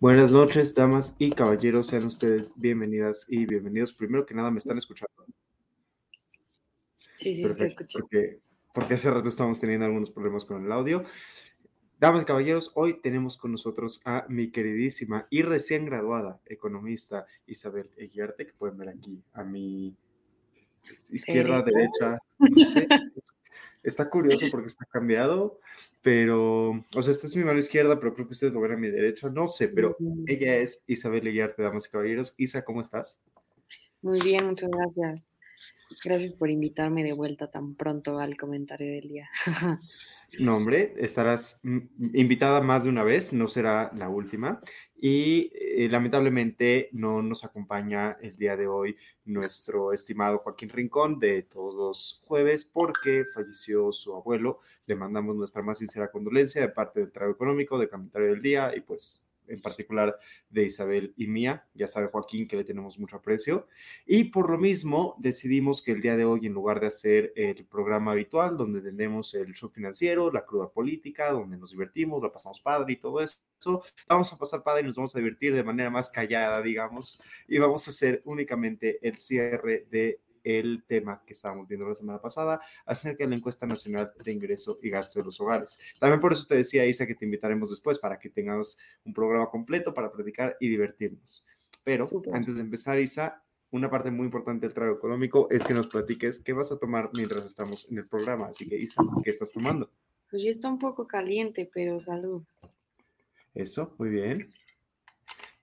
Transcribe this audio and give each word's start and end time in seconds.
Buenas 0.00 0.30
noches, 0.30 0.76
damas 0.76 1.16
y 1.18 1.32
caballeros, 1.32 1.88
sean 1.88 2.04
ustedes 2.04 2.52
bienvenidas 2.54 3.26
y 3.28 3.46
bienvenidos. 3.46 3.92
Primero 3.92 4.24
que 4.24 4.32
nada, 4.32 4.48
¿me 4.48 4.60
están 4.60 4.78
escuchando? 4.78 5.26
Sí, 7.16 7.34
sí, 7.34 7.42
te 7.56 7.66
escucho. 7.66 7.98
Porque, 7.98 8.38
porque 8.72 8.94
hace 8.94 9.10
rato 9.10 9.28
estamos 9.28 9.58
teniendo 9.58 9.86
algunos 9.86 10.12
problemas 10.12 10.44
con 10.44 10.64
el 10.64 10.70
audio. 10.70 11.02
Damas 11.98 12.22
y 12.22 12.26
caballeros, 12.26 12.70
hoy 12.76 13.00
tenemos 13.00 13.36
con 13.36 13.50
nosotros 13.50 14.00
a 14.04 14.24
mi 14.28 14.52
queridísima 14.52 15.26
y 15.30 15.42
recién 15.42 15.84
graduada 15.84 16.40
economista 16.46 17.26
Isabel 17.46 17.90
Eguiarte, 17.96 18.46
que 18.46 18.52
pueden 18.52 18.78
ver 18.78 18.90
aquí 18.90 19.20
a 19.32 19.42
mi 19.42 19.96
izquierda, 21.10 21.60
derecha, 21.62 22.18
no 22.38 22.64
sé. 22.64 22.86
Está 23.82 24.10
curioso 24.10 24.46
porque 24.50 24.66
está 24.66 24.84
cambiado, 24.86 25.60
pero, 26.02 26.84
o 26.94 27.02
sea, 27.02 27.12
esta 27.12 27.26
es 27.26 27.36
mi 27.36 27.44
mano 27.44 27.58
izquierda, 27.58 27.98
pero 27.98 28.14
creo 28.14 28.26
que 28.26 28.32
ustedes 28.32 28.52
lo 28.52 28.60
ven 28.60 28.72
a 28.72 28.76
mi 28.76 28.90
derecha, 28.90 29.28
no 29.30 29.48
sé, 29.48 29.68
pero 29.68 29.96
ella 30.26 30.56
es 30.56 30.84
Isabel 30.86 31.24
Leguiarte, 31.24 31.62
damas 31.62 31.86
y 31.86 31.90
caballeros. 31.90 32.34
Isa, 32.38 32.64
¿cómo 32.64 32.80
estás? 32.80 33.20
Muy 34.02 34.20
bien, 34.20 34.46
muchas 34.46 34.70
gracias. 34.70 35.30
Gracias 36.04 36.34
por 36.34 36.50
invitarme 36.50 37.02
de 37.02 37.12
vuelta 37.12 37.50
tan 37.50 37.74
pronto 37.74 38.18
al 38.18 38.36
comentario 38.36 38.92
del 38.92 39.08
día. 39.08 39.30
No, 40.38 40.56
hombre, 40.56 40.94
estarás 40.98 41.60
invitada 41.64 42.60
más 42.60 42.84
de 42.84 42.90
una 42.90 43.02
vez, 43.02 43.32
no 43.32 43.48
será 43.48 43.90
la 43.94 44.08
última. 44.08 44.60
Y 45.00 45.52
eh, 45.54 45.88
lamentablemente 45.88 46.88
no 46.92 47.22
nos 47.22 47.44
acompaña 47.44 48.18
el 48.20 48.36
día 48.36 48.56
de 48.56 48.66
hoy 48.66 48.96
nuestro 49.24 49.92
estimado 49.92 50.38
Joaquín 50.38 50.68
Rincón 50.70 51.20
de 51.20 51.42
todos 51.42 51.74
los 51.74 52.22
jueves 52.26 52.64
porque 52.64 53.24
falleció 53.32 53.92
su 53.92 54.14
abuelo. 54.14 54.60
Le 54.86 54.96
mandamos 54.96 55.36
nuestra 55.36 55.62
más 55.62 55.78
sincera 55.78 56.10
condolencia 56.10 56.60
de 56.60 56.68
parte 56.68 57.00
del 57.00 57.12
Trago 57.12 57.32
Económico, 57.32 57.78
de 57.78 57.88
Comentario 57.88 58.28
del 58.28 58.42
Día 58.42 58.74
y 58.76 58.80
pues 58.80 59.27
en 59.48 59.60
particular 59.60 60.18
de 60.50 60.64
Isabel 60.64 61.14
y 61.16 61.26
mía. 61.26 61.66
Ya 61.74 61.86
sabe 61.86 62.08
Joaquín 62.08 62.48
que 62.48 62.56
le 62.56 62.64
tenemos 62.64 62.98
mucho 62.98 63.16
aprecio. 63.16 63.66
Y 64.06 64.24
por 64.24 64.50
lo 64.50 64.58
mismo 64.58 65.16
decidimos 65.18 65.82
que 65.82 65.92
el 65.92 66.00
día 66.00 66.16
de 66.16 66.24
hoy, 66.24 66.46
en 66.46 66.52
lugar 66.52 66.80
de 66.80 66.88
hacer 66.88 67.32
el 67.36 67.64
programa 67.64 68.12
habitual, 68.12 68.56
donde 68.56 68.80
tenemos 68.80 69.34
el 69.34 69.54
show 69.54 69.70
financiero, 69.70 70.30
la 70.32 70.44
cruda 70.44 70.70
política, 70.70 71.30
donde 71.30 71.56
nos 71.56 71.70
divertimos, 71.70 72.22
lo 72.22 72.32
pasamos 72.32 72.60
padre 72.60 72.92
y 72.92 72.96
todo 72.96 73.20
eso, 73.20 73.38
vamos 74.08 74.32
a 74.32 74.38
pasar 74.38 74.62
padre 74.62 74.82
y 74.82 74.84
nos 74.84 74.96
vamos 74.96 75.14
a 75.14 75.18
divertir 75.18 75.54
de 75.54 75.62
manera 75.62 75.90
más 75.90 76.10
callada, 76.10 76.62
digamos, 76.62 77.20
y 77.46 77.58
vamos 77.58 77.86
a 77.86 77.90
hacer 77.90 78.22
únicamente 78.24 78.98
el 79.06 79.18
cierre 79.18 79.86
de 79.90 80.20
el 80.48 80.84
tema 80.86 81.22
que 81.26 81.34
estábamos 81.34 81.68
viendo 81.68 81.86
la 81.86 81.94
semana 81.94 82.20
pasada 82.20 82.60
acerca 82.86 83.24
de 83.24 83.30
la 83.30 83.36
encuesta 83.36 83.66
nacional 83.66 84.12
de 84.22 84.32
ingreso 84.32 84.78
y 84.82 84.90
gasto 84.90 85.18
de 85.18 85.26
los 85.26 85.40
hogares. 85.40 85.78
También 85.98 86.20
por 86.20 86.32
eso 86.32 86.46
te 86.46 86.56
decía, 86.56 86.86
Isa, 86.86 87.06
que 87.06 87.14
te 87.14 87.24
invitaremos 87.24 87.70
después 87.70 87.98
para 87.98 88.18
que 88.18 88.30
tengamos 88.30 88.78
un 89.04 89.12
programa 89.12 89.50
completo 89.50 89.92
para 89.92 90.10
platicar 90.10 90.56
y 90.60 90.68
divertirnos. 90.68 91.44
Pero 91.84 92.04
antes 92.32 92.54
de 92.54 92.60
empezar, 92.60 92.98
Isa, 92.98 93.42
una 93.70 93.90
parte 93.90 94.10
muy 94.10 94.26
importante 94.26 94.66
del 94.66 94.74
trabajo 94.74 94.98
económico 94.98 95.48
es 95.50 95.64
que 95.64 95.74
nos 95.74 95.88
platiques 95.88 96.42
qué 96.42 96.52
vas 96.52 96.72
a 96.72 96.78
tomar 96.78 97.10
mientras 97.12 97.44
estamos 97.44 97.86
en 97.90 97.98
el 97.98 98.08
programa. 98.08 98.46
Así 98.46 98.68
que, 98.68 98.76
Isa, 98.76 99.02
¿qué 99.22 99.30
estás 99.30 99.52
tomando? 99.52 99.90
Pues 100.30 100.42
ya 100.42 100.50
está 100.50 100.68
un 100.68 100.78
poco 100.78 101.06
caliente, 101.06 101.70
pero 101.72 101.98
salud. 101.98 102.42
Eso, 103.54 103.94
muy 103.98 104.10
bien. 104.10 104.52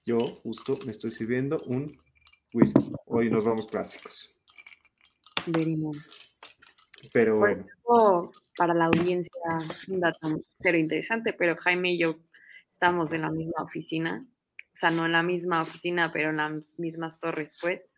Yo 0.05 0.17
justo 0.43 0.77
me 0.85 0.91
estoy 0.91 1.11
sirviendo 1.11 1.61
un 1.63 1.97
whisky. 2.53 2.91
Hoy 3.07 3.29
nos 3.29 3.43
vamos 3.43 3.67
clásicos. 3.67 4.35
Veremos. 5.47 5.97
Pero 7.13 7.39
Por 7.83 8.31
para 8.57 8.73
la 8.73 8.85
audiencia, 8.85 9.33
un 9.89 9.99
dato 9.99 10.39
cero 10.59 10.77
interesante, 10.77 11.33
pero 11.33 11.55
Jaime 11.57 11.93
y 11.93 11.99
yo 11.99 12.15
estamos 12.71 13.11
en 13.11 13.21
la 13.21 13.31
misma 13.31 13.63
oficina, 13.63 14.25
o 14.59 14.75
sea, 14.75 14.91
no 14.91 15.05
en 15.05 15.11
la 15.11 15.23
misma 15.23 15.61
oficina, 15.61 16.11
pero 16.11 16.29
en 16.29 16.37
las 16.37 16.79
mismas 16.79 17.19
torres, 17.19 17.57
pues. 17.61 17.89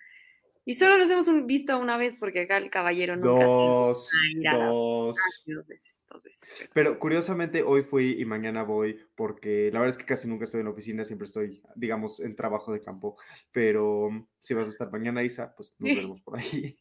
Y 0.66 0.74
solo 0.74 0.98
nos 0.98 1.10
hemos 1.10 1.46
visto 1.46 1.80
una 1.80 1.96
vez 1.96 2.18
porque 2.20 2.42
acá 2.42 2.58
el 2.58 2.70
caballero 2.70 3.16
nunca 3.16 3.46
dos, 3.46 4.10
dos. 4.44 5.16
dos 5.46 5.68
veces, 5.70 6.04
dos 6.10 6.22
veces. 6.22 6.50
Pero 6.74 7.00
curiosamente 7.00 7.64
hoy 7.64 7.84
fui 7.84 8.20
y 8.20 8.26
mañana 8.26 8.64
voy 8.64 9.00
porque 9.16 9.70
la 9.72 9.80
verdad 9.80 9.96
es 9.96 9.98
que 9.98 10.06
casi 10.06 10.28
nunca 10.28 10.44
estoy 10.44 10.60
en 10.60 10.66
la 10.66 10.74
oficina, 10.74 11.06
siempre 11.06 11.24
estoy, 11.24 11.64
digamos, 11.76 12.20
en 12.20 12.36
trabajo 12.36 12.74
de 12.74 12.82
campo. 12.82 13.16
Pero 13.54 14.10
si 14.42 14.56
vas 14.56 14.68
a 14.68 14.72
estar 14.72 14.92
mañana, 14.92 15.24
Isa, 15.24 15.56
pues 15.56 15.78
nos 15.80 15.90
veremos 15.96 16.22
por 16.22 16.38
ahí. 16.38 16.78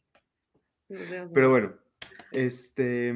Pero 1.33 1.49
bueno, 1.49 1.73
este, 2.31 3.13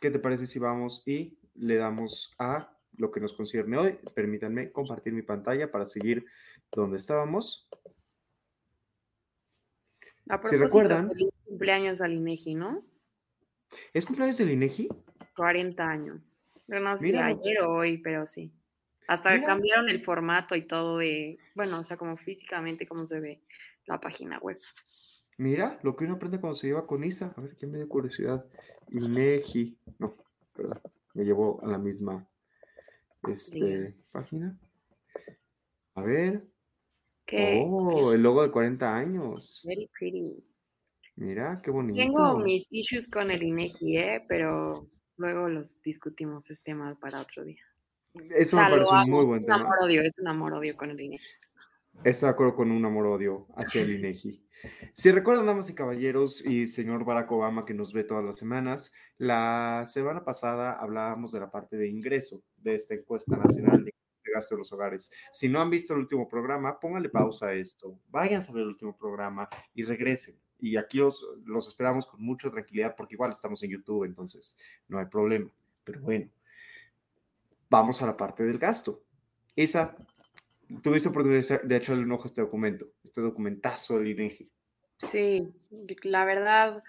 ¿qué 0.00 0.10
te 0.10 0.18
parece 0.18 0.46
si 0.46 0.58
vamos 0.58 1.02
y 1.06 1.38
le 1.54 1.76
damos 1.76 2.34
a 2.38 2.72
lo 2.96 3.10
que 3.10 3.20
nos 3.20 3.32
concierne 3.32 3.76
hoy? 3.76 3.98
Permítanme 4.14 4.70
compartir 4.70 5.12
mi 5.12 5.22
pantalla 5.22 5.70
para 5.70 5.86
seguir 5.86 6.24
donde 6.72 6.98
estábamos. 6.98 7.68
A 10.28 10.40
si 10.48 10.56
recuerdan, 10.56 11.08
feliz 11.08 11.40
cumpleaños 11.44 12.00
al 12.00 12.12
INEGI, 12.12 12.54
¿no? 12.54 12.84
¿Es 13.92 14.06
cumpleaños 14.06 14.38
del 14.38 14.52
INEGI? 14.52 14.88
40 15.36 15.82
años. 15.82 16.46
no 16.68 16.96
sé 16.96 17.18
ayer 17.18 17.62
o 17.62 17.72
hoy, 17.72 17.98
pero 17.98 18.26
sí. 18.26 18.52
Hasta 19.08 19.44
cambiaron 19.44 19.88
el 19.88 20.04
formato 20.04 20.54
y 20.54 20.62
todo 20.62 20.98
de, 20.98 21.38
bueno, 21.56 21.80
o 21.80 21.82
sea, 21.82 21.96
como 21.96 22.16
físicamente 22.16 22.86
cómo 22.86 23.04
se 23.04 23.18
ve 23.18 23.40
la 23.86 24.00
página 24.00 24.38
web. 24.38 24.58
Mira, 25.40 25.78
lo 25.82 25.96
que 25.96 26.04
uno 26.04 26.16
aprende 26.16 26.38
cuando 26.38 26.54
se 26.54 26.66
lleva 26.66 26.86
con 26.86 27.02
Isa. 27.02 27.32
A 27.34 27.40
ver, 27.40 27.56
¿quién 27.56 27.70
me 27.70 27.78
dio 27.78 27.88
curiosidad? 27.88 28.44
Inegi. 28.90 29.74
No, 29.98 30.14
perdón. 30.54 30.78
Me 31.14 31.24
llevó 31.24 31.64
a 31.64 31.66
la 31.66 31.78
misma 31.78 32.28
este, 33.26 33.96
página. 34.12 34.60
A 35.94 36.02
ver. 36.02 36.46
¿Qué? 37.24 37.64
Oh, 37.66 38.12
el 38.12 38.20
logo 38.20 38.42
de 38.42 38.50
40 38.50 38.94
años. 38.94 39.62
Very 39.64 39.88
pretty. 39.98 40.44
Mira, 41.16 41.62
qué 41.64 41.70
bonito. 41.70 41.96
Tengo 41.96 42.38
mis 42.40 42.70
issues 42.70 43.08
con 43.08 43.30
el 43.30 43.42
INEGI, 43.42 43.96
¿eh? 43.96 44.24
pero 44.28 44.90
luego 45.16 45.48
los 45.48 45.80
discutimos 45.80 46.50
este 46.50 46.64
tema 46.64 46.94
para 47.00 47.18
otro 47.18 47.44
día. 47.44 47.64
Eso 48.36 48.58
me 48.58 48.62
parece 48.62 48.94
un 48.94 49.10
muy 49.10 49.24
buen 49.24 49.46
tema. 49.46 49.56
Es 49.56 49.60
un 49.62 49.66
amor-odio, 49.66 50.02
es 50.02 50.18
un 50.18 50.28
amor-odio 50.28 50.76
con 50.76 50.90
el 50.90 51.00
INEGI. 51.00 51.30
Estoy 52.04 52.26
de 52.26 52.30
acuerdo 52.30 52.56
con 52.56 52.70
un 52.70 52.84
amor-odio 52.84 53.46
hacia 53.56 53.80
el 53.80 53.92
INEGI. 53.92 54.49
Si 54.94 55.10
recuerdan, 55.10 55.46
damas 55.46 55.70
y 55.70 55.74
caballeros, 55.74 56.44
y 56.44 56.66
señor 56.66 57.04
Barack 57.04 57.30
Obama 57.32 57.64
que 57.64 57.74
nos 57.74 57.92
ve 57.92 58.04
todas 58.04 58.24
las 58.24 58.36
semanas, 58.36 58.92
la 59.18 59.84
semana 59.86 60.24
pasada 60.24 60.72
hablábamos 60.72 61.32
de 61.32 61.40
la 61.40 61.50
parte 61.50 61.76
de 61.76 61.88
ingreso 61.88 62.42
de 62.56 62.74
esta 62.74 62.94
encuesta 62.94 63.36
nacional 63.36 63.84
de 63.84 63.94
gasto 64.34 64.54
de 64.54 64.60
los 64.60 64.72
hogares. 64.72 65.10
Si 65.32 65.48
no 65.48 65.60
han 65.60 65.70
visto 65.70 65.94
el 65.94 66.00
último 66.00 66.28
programa, 66.28 66.78
pónganle 66.78 67.08
pausa 67.08 67.48
a 67.48 67.54
esto, 67.54 67.98
vayan 68.08 68.42
a 68.42 68.52
ver 68.52 68.62
el 68.62 68.68
último 68.68 68.96
programa 68.96 69.48
y 69.74 69.82
regresen. 69.82 70.36
Y 70.58 70.76
aquí 70.76 70.98
los, 70.98 71.26
los 71.44 71.68
esperamos 71.68 72.06
con 72.06 72.22
mucha 72.22 72.50
tranquilidad 72.50 72.94
porque 72.96 73.14
igual 73.14 73.32
estamos 73.32 73.62
en 73.62 73.70
YouTube, 73.70 74.04
entonces 74.04 74.58
no 74.88 74.98
hay 74.98 75.06
problema. 75.06 75.50
Pero 75.84 76.00
bueno, 76.00 76.30
vamos 77.68 78.00
a 78.02 78.06
la 78.06 78.16
parte 78.16 78.44
del 78.44 78.58
gasto. 78.58 79.02
Esa 79.56 79.96
tuviste 80.82 81.08
oportunidad 81.08 81.62
de 81.62 81.76
echarle 81.76 82.02
un 82.02 82.12
ojo 82.12 82.24
a 82.24 82.26
este 82.26 82.42
documento, 82.42 82.86
este 83.02 83.20
documentazo 83.20 83.98
del 83.98 84.08
INEGI. 84.08 84.50
Sí, 84.98 85.52
la 86.02 86.24
verdad, 86.24 86.82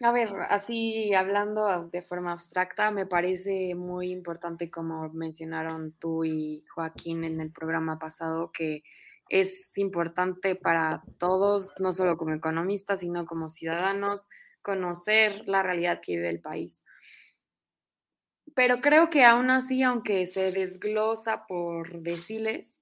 a 0.00 0.12
ver, 0.12 0.30
así 0.48 1.12
hablando 1.14 1.88
de 1.92 2.02
forma 2.02 2.32
abstracta, 2.32 2.90
me 2.90 3.06
parece 3.06 3.74
muy 3.74 4.10
importante, 4.10 4.70
como 4.70 5.08
mencionaron 5.10 5.92
tú 5.98 6.24
y 6.24 6.62
Joaquín 6.74 7.24
en 7.24 7.40
el 7.40 7.50
programa 7.50 7.98
pasado, 7.98 8.50
que 8.52 8.82
es 9.28 9.76
importante 9.78 10.56
para 10.56 11.02
todos, 11.18 11.74
no 11.78 11.92
solo 11.92 12.16
como 12.16 12.34
economistas, 12.34 13.00
sino 13.00 13.26
como 13.26 13.48
ciudadanos, 13.48 14.28
conocer 14.60 15.42
la 15.46 15.62
realidad 15.62 16.00
que 16.00 16.16
vive 16.16 16.30
el 16.30 16.40
país. 16.40 16.82
Pero 18.54 18.80
creo 18.80 19.08
que 19.08 19.24
aún 19.24 19.50
así, 19.50 19.82
aunque 19.82 20.26
se 20.26 20.52
desglosa 20.52 21.46
por 21.46 22.02
deciles, 22.02 22.78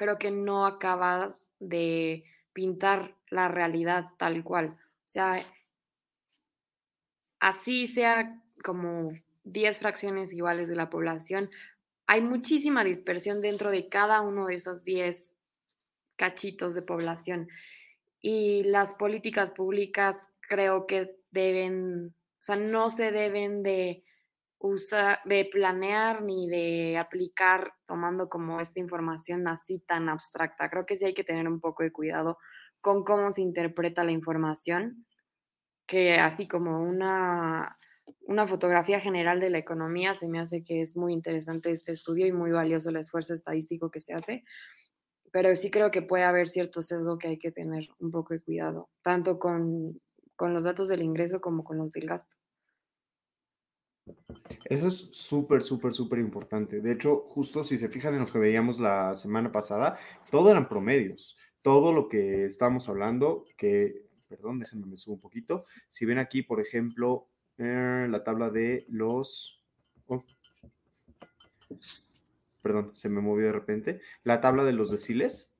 creo 0.00 0.18
que 0.18 0.30
no 0.30 0.64
acabas 0.64 1.46
de 1.58 2.24
pintar 2.54 3.14
la 3.28 3.48
realidad 3.48 4.06
tal 4.16 4.42
cual. 4.42 4.78
O 5.04 5.08
sea, 5.08 5.44
así 7.38 7.86
sea 7.86 8.42
como 8.64 9.12
10 9.44 9.78
fracciones 9.78 10.32
iguales 10.32 10.68
de 10.68 10.74
la 10.74 10.88
población, 10.88 11.50
hay 12.06 12.22
muchísima 12.22 12.82
dispersión 12.82 13.42
dentro 13.42 13.70
de 13.70 13.90
cada 13.90 14.22
uno 14.22 14.46
de 14.46 14.54
esos 14.54 14.84
10 14.84 15.34
cachitos 16.16 16.74
de 16.74 16.80
población. 16.80 17.50
Y 18.22 18.62
las 18.62 18.94
políticas 18.94 19.50
públicas 19.50 20.16
creo 20.40 20.86
que 20.86 21.14
deben, 21.30 22.14
o 22.38 22.42
sea, 22.42 22.56
no 22.56 22.88
se 22.88 23.12
deben 23.12 23.62
de 23.62 24.02
usar, 24.60 25.20
de 25.24 25.48
planear 25.50 26.22
ni 26.22 26.48
de 26.48 26.98
aplicar 26.98 27.72
tomando 27.86 28.28
como 28.28 28.60
esta 28.60 28.80
información 28.80 29.48
así 29.48 29.80
tan 29.80 30.08
abstracta. 30.08 30.68
Creo 30.70 30.86
que 30.86 30.96
sí 30.96 31.06
hay 31.06 31.14
que 31.14 31.24
tener 31.24 31.48
un 31.48 31.60
poco 31.60 31.82
de 31.82 31.92
cuidado 31.92 32.38
con 32.80 33.04
cómo 33.04 33.30
se 33.32 33.42
interpreta 33.42 34.04
la 34.04 34.12
información, 34.12 35.06
que 35.86 36.14
así 36.14 36.46
como 36.46 36.82
una, 36.82 37.78
una 38.22 38.46
fotografía 38.46 39.00
general 39.00 39.40
de 39.40 39.50
la 39.50 39.58
economía, 39.58 40.14
se 40.14 40.28
me 40.28 40.40
hace 40.40 40.62
que 40.62 40.82
es 40.82 40.96
muy 40.96 41.12
interesante 41.12 41.70
este 41.70 41.92
estudio 41.92 42.26
y 42.26 42.32
muy 42.32 42.50
valioso 42.50 42.90
el 42.90 42.96
esfuerzo 42.96 43.34
estadístico 43.34 43.90
que 43.90 44.00
se 44.00 44.14
hace, 44.14 44.44
pero 45.32 45.54
sí 45.56 45.70
creo 45.70 45.90
que 45.90 46.02
puede 46.02 46.24
haber 46.24 46.48
cierto 46.48 46.82
sesgo 46.82 47.18
que 47.18 47.28
hay 47.28 47.38
que 47.38 47.52
tener 47.52 47.88
un 47.98 48.10
poco 48.10 48.34
de 48.34 48.40
cuidado, 48.40 48.90
tanto 49.02 49.38
con, 49.38 50.00
con 50.36 50.54
los 50.54 50.64
datos 50.64 50.88
del 50.88 51.02
ingreso 51.02 51.40
como 51.40 51.64
con 51.64 51.78
los 51.78 51.92
del 51.92 52.06
gasto. 52.06 52.39
Eso 54.64 54.86
es 54.86 55.08
súper, 55.12 55.62
súper, 55.62 55.92
súper 55.92 56.18
importante. 56.18 56.80
De 56.80 56.92
hecho, 56.92 57.26
justo 57.28 57.64
si 57.64 57.78
se 57.78 57.88
fijan 57.88 58.14
en 58.14 58.20
lo 58.20 58.26
que 58.26 58.38
veíamos 58.38 58.78
la 58.78 59.14
semana 59.14 59.50
pasada, 59.52 59.98
todo 60.30 60.50
eran 60.50 60.68
promedios. 60.68 61.36
Todo 61.62 61.92
lo 61.92 62.08
que 62.08 62.44
estamos 62.44 62.88
hablando, 62.88 63.44
que, 63.56 64.06
perdón, 64.28 64.60
déjenme 64.60 64.86
me 64.86 64.96
subo 64.96 65.14
un 65.14 65.20
poquito. 65.20 65.66
Si 65.86 66.06
ven 66.06 66.18
aquí, 66.18 66.42
por 66.42 66.60
ejemplo, 66.60 67.26
eh, 67.58 68.06
la 68.08 68.24
tabla 68.24 68.50
de 68.50 68.86
los... 68.88 69.60
Oh, 70.06 70.24
perdón, 72.62 72.90
se 72.94 73.08
me 73.08 73.20
movió 73.20 73.46
de 73.46 73.52
repente. 73.52 74.00
La 74.24 74.40
tabla 74.40 74.64
de 74.64 74.72
los 74.72 74.90
deciles. 74.90 75.54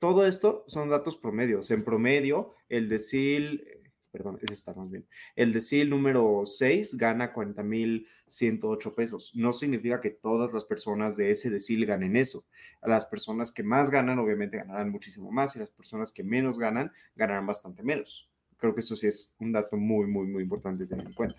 Todo 0.00 0.26
esto 0.26 0.64
son 0.66 0.88
datos 0.88 1.16
promedios. 1.16 1.70
En 1.70 1.84
promedio, 1.84 2.54
el 2.68 2.88
decil 2.88 3.81
perdón, 4.12 4.38
ese 4.42 4.52
está 4.52 4.74
más 4.74 4.90
bien. 4.90 5.06
El 5.34 5.52
decil 5.52 5.88
número 5.90 6.42
6 6.44 6.96
gana 6.98 7.32
40.108 7.32 8.94
pesos. 8.94 9.32
No 9.34 9.52
significa 9.52 10.00
que 10.00 10.10
todas 10.10 10.52
las 10.52 10.64
personas 10.64 11.16
de 11.16 11.30
ese 11.30 11.50
decil 11.50 11.86
ganen 11.86 12.16
eso. 12.16 12.44
Las 12.82 13.06
personas 13.06 13.50
que 13.50 13.62
más 13.62 13.90
ganan, 13.90 14.18
obviamente, 14.18 14.58
ganarán 14.58 14.90
muchísimo 14.90 15.32
más 15.32 15.56
y 15.56 15.58
las 15.58 15.70
personas 15.70 16.12
que 16.12 16.22
menos 16.22 16.58
ganan, 16.58 16.92
ganarán 17.16 17.46
bastante 17.46 17.82
menos. 17.82 18.28
Creo 18.58 18.74
que 18.74 18.80
eso 18.80 18.94
sí 18.94 19.06
es 19.06 19.34
un 19.40 19.52
dato 19.52 19.76
muy, 19.76 20.06
muy, 20.06 20.26
muy 20.26 20.42
importante 20.42 20.86
tener 20.86 21.06
en 21.06 21.14
cuenta. 21.14 21.36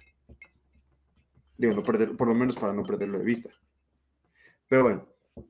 Digo, 1.58 1.74
no 1.74 1.84
por 1.84 2.28
lo 2.28 2.34
menos 2.34 2.56
para 2.56 2.74
no 2.74 2.84
perderlo 2.84 3.20
de 3.20 3.26
vista. 3.26 3.50
Pero 4.68 4.84
bueno, 4.84 5.08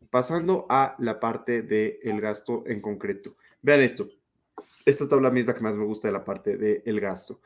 pasando 0.10 0.66
a 0.70 0.96
la 1.00 1.20
parte 1.20 1.62
del 1.62 2.20
gasto 2.20 2.64
en 2.68 2.82
concreto. 2.82 3.38
Vean 3.62 3.80
esto 3.80 4.10
esta 4.86 5.08
tabla 5.08 5.30
a 5.30 5.40
es 5.40 5.48
la 5.48 5.56
que 5.56 5.62
más 5.62 5.78
me 5.78 5.86
gusta 5.86 6.08
de 6.08 6.14
la 6.14 6.24
parte 6.24 6.58
del 6.58 7.00
gasto. 7.00 7.40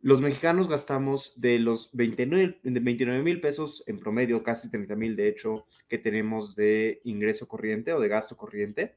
Los 0.00 0.20
mexicanos 0.20 0.68
gastamos 0.68 1.40
de 1.40 1.58
los 1.58 1.90
29 1.92 3.22
mil 3.22 3.40
pesos 3.40 3.82
en 3.88 3.98
promedio, 3.98 4.44
casi 4.44 4.70
30 4.70 4.94
mil 4.94 5.16
de 5.16 5.28
hecho, 5.28 5.66
que 5.88 5.98
tenemos 5.98 6.54
de 6.54 7.00
ingreso 7.02 7.48
corriente 7.48 7.92
o 7.92 8.00
de 8.00 8.08
gasto 8.08 8.36
corriente. 8.36 8.94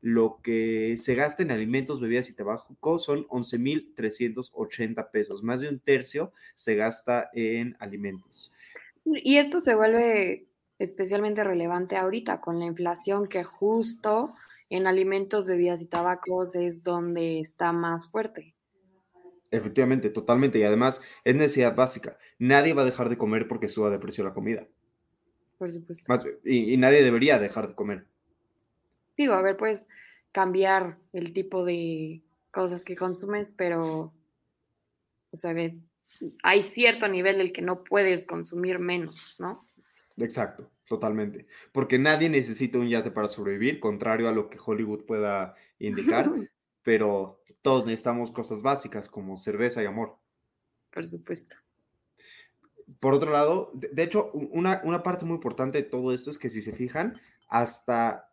Lo 0.00 0.38
que 0.42 0.96
se 0.98 1.16
gasta 1.16 1.42
en 1.42 1.50
alimentos, 1.50 2.00
bebidas 2.00 2.30
y 2.30 2.36
tabaco 2.36 2.98
son 3.00 3.26
11 3.28 3.58
mil 3.58 3.92
380 3.96 5.10
pesos. 5.10 5.42
Más 5.42 5.62
de 5.62 5.68
un 5.68 5.80
tercio 5.80 6.32
se 6.54 6.76
gasta 6.76 7.28
en 7.32 7.76
alimentos. 7.80 8.52
Y 9.04 9.38
esto 9.38 9.60
se 9.60 9.74
vuelve 9.74 10.46
especialmente 10.78 11.42
relevante 11.42 11.96
ahorita 11.96 12.40
con 12.40 12.60
la 12.60 12.66
inflación 12.66 13.26
que 13.26 13.42
justo 13.42 14.30
en 14.70 14.86
alimentos, 14.86 15.46
bebidas 15.46 15.82
y 15.82 15.86
tabacos 15.86 16.56
es 16.56 16.82
donde 16.82 17.40
está 17.40 17.72
más 17.72 18.10
fuerte. 18.10 18.54
Efectivamente, 19.50 20.10
totalmente. 20.10 20.58
Y 20.58 20.64
además 20.64 21.02
es 21.24 21.34
necesidad 21.34 21.74
básica. 21.74 22.18
Nadie 22.38 22.74
va 22.74 22.82
a 22.82 22.86
dejar 22.86 23.08
de 23.08 23.18
comer 23.18 23.48
porque 23.48 23.68
suba 23.68 23.90
de 23.90 23.98
precio 23.98 24.24
la 24.24 24.34
comida. 24.34 24.66
Por 25.58 25.70
supuesto. 25.70 26.04
y, 26.44 26.76
nadie 26.76 27.02
debería 27.02 27.38
dejar 27.38 27.68
de 27.68 27.74
comer. 27.74 28.06
Digo, 29.16 29.32
a 29.32 29.42
ver, 29.42 29.56
puedes 29.56 29.86
cambiar 30.32 30.98
el 31.12 31.32
tipo 31.32 31.64
de 31.64 32.22
cosas 32.50 32.84
que 32.84 32.96
consumes, 32.96 33.54
pero, 33.56 34.12
o 35.30 35.36
sea, 35.36 35.54
hay 36.42 36.62
cierto 36.62 37.08
nivel 37.08 37.38
del 37.38 37.52
que 37.52 37.62
no 37.62 37.84
puedes 37.84 38.26
consumir 38.26 38.78
menos, 38.78 39.36
¿no? 39.38 39.66
Exacto. 40.18 40.70
Totalmente. 40.86 41.46
Porque 41.72 41.98
nadie 41.98 42.28
necesita 42.28 42.78
un 42.78 42.88
yate 42.88 43.10
para 43.10 43.28
sobrevivir, 43.28 43.80
contrario 43.80 44.28
a 44.28 44.32
lo 44.32 44.48
que 44.48 44.58
Hollywood 44.64 45.04
pueda 45.04 45.54
indicar, 45.78 46.30
pero 46.82 47.42
todos 47.60 47.86
necesitamos 47.86 48.30
cosas 48.30 48.62
básicas 48.62 49.08
como 49.08 49.36
cerveza 49.36 49.82
y 49.82 49.86
amor. 49.86 50.16
Por 50.90 51.04
supuesto. 51.04 51.56
Por 53.00 53.14
otro 53.14 53.32
lado, 53.32 53.72
de, 53.74 54.02
hecho, 54.02 54.30
una, 54.32 54.80
una, 54.84 55.02
parte 55.02 55.24
muy 55.24 55.34
importante 55.34 55.78
de 55.78 55.88
todo 55.88 56.12
esto 56.12 56.30
es 56.30 56.38
que 56.38 56.50
si 56.50 56.62
se 56.62 56.72
fijan, 56.72 57.20
hasta, 57.48 58.32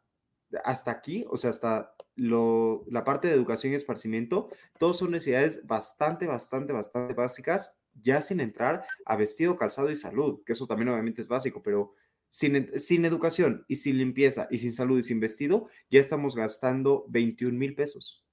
hasta 0.63 0.91
aquí, 0.91 1.25
o 1.29 1.38
sea, 1.38 1.49
hasta 1.49 1.95
lo, 2.15 2.85
la 2.88 3.03
parte 3.03 3.27
de 3.27 3.33
educación 3.33 3.73
y 3.73 3.75
esparcimiento, 3.75 4.49
todos 4.77 4.99
son 4.99 5.09
necesidades 5.09 5.65
bastante, 5.65 6.27
bastante, 6.27 6.71
bastante 6.71 7.15
básicas, 7.15 7.79
ya 7.99 8.21
sin 8.21 8.39
entrar 8.39 8.85
a 9.06 9.15
vestido, 9.15 9.57
calzado 9.57 9.89
y 9.89 9.95
salud, 9.95 10.44
que 10.45 10.53
eso 10.53 10.67
también 10.67 10.89
obviamente 10.89 11.21
es 11.21 11.27
básico, 11.27 11.63
pero 11.63 11.95
sin, 12.33 13.06
educación 13.06 13.63
y 13.68 13.75
sin 13.75 14.00
limpieza 14.00 14.47
y 14.50 14.57
sin 14.57 14.71
salud 14.71 14.97
y 14.97 15.03
sin 15.03 15.19
vestido, 15.19 15.68
ya 15.91 16.00
estamos 16.00 16.35
gastando 16.35 17.06
21 17.09 17.56
mil 17.56 17.75
pesos. 17.75 18.25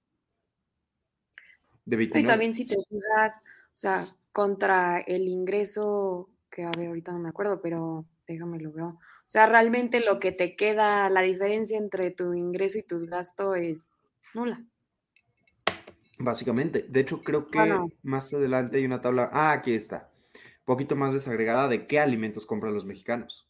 De 1.84 2.02
Y 2.02 2.24
también 2.24 2.54
si 2.54 2.64
te 2.64 2.76
fijas, 2.88 3.42
o 3.42 3.78
sea, 3.78 4.06
contra 4.32 5.00
el 5.00 5.28
ingreso, 5.28 6.30
que 6.50 6.64
a 6.64 6.70
ver, 6.70 6.88
ahorita 6.88 7.12
no 7.12 7.18
me 7.18 7.28
acuerdo, 7.28 7.60
pero 7.60 8.06
déjame 8.26 8.58
lo 8.58 8.72
veo. 8.72 8.86
O 8.86 8.98
sea, 9.26 9.46
realmente 9.46 10.00
lo 10.00 10.18
que 10.18 10.32
te 10.32 10.56
queda, 10.56 11.10
la 11.10 11.20
diferencia 11.20 11.76
entre 11.76 12.10
tu 12.10 12.32
ingreso 12.32 12.78
y 12.78 12.82
tus 12.82 13.04
gastos 13.04 13.58
es 13.58 13.84
nula. 14.32 14.64
Básicamente. 16.18 16.86
De 16.88 17.00
hecho, 17.00 17.22
creo 17.22 17.48
que 17.48 17.78
más 18.02 18.32
adelante 18.32 18.78
hay 18.78 18.86
una 18.86 19.02
tabla. 19.02 19.28
Ah, 19.30 19.52
aquí 19.52 19.74
está. 19.74 20.10
Un 20.60 20.64
poquito 20.64 20.96
más 20.96 21.12
desagregada 21.12 21.68
de 21.68 21.86
qué 21.86 21.98
alimentos 21.98 22.46
compran 22.46 22.72
los 22.72 22.86
mexicanos. 22.86 23.49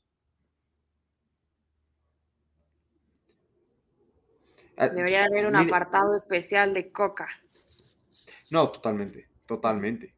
Debería 4.89 5.25
haber 5.25 5.47
un 5.47 5.57
apartado 5.57 6.17
especial 6.17 6.73
de 6.73 6.91
coca. 6.91 7.29
No, 8.51 8.71
totalmente, 8.71 9.29
totalmente. 9.47 10.15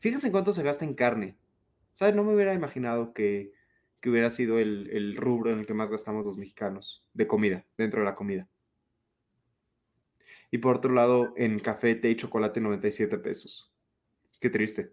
Fíjense 0.00 0.26
en 0.26 0.32
cuánto 0.32 0.52
se 0.52 0.62
gasta 0.62 0.84
en 0.84 0.94
carne. 0.94 1.36
¿Sabes? 1.92 2.14
No 2.14 2.24
me 2.24 2.34
hubiera 2.34 2.54
imaginado 2.54 3.12
que, 3.12 3.52
hubiera 4.04 4.30
sido 4.30 4.58
el, 4.58 4.90
el, 4.90 5.16
rubro 5.16 5.52
en 5.52 5.60
el 5.60 5.66
que 5.66 5.74
más 5.74 5.90
gastamos 5.90 6.24
los 6.24 6.36
mexicanos 6.36 7.04
de 7.14 7.26
comida, 7.26 7.64
dentro 7.76 8.00
de 8.00 8.06
la 8.06 8.14
comida. 8.14 8.48
Y 10.50 10.58
por 10.58 10.76
otro 10.76 10.92
lado, 10.92 11.34
en 11.36 11.58
café, 11.60 11.94
té 11.94 12.10
y 12.10 12.16
chocolate, 12.16 12.60
97 12.60 13.18
pesos. 13.18 13.72
Qué 14.40 14.50
triste. 14.50 14.92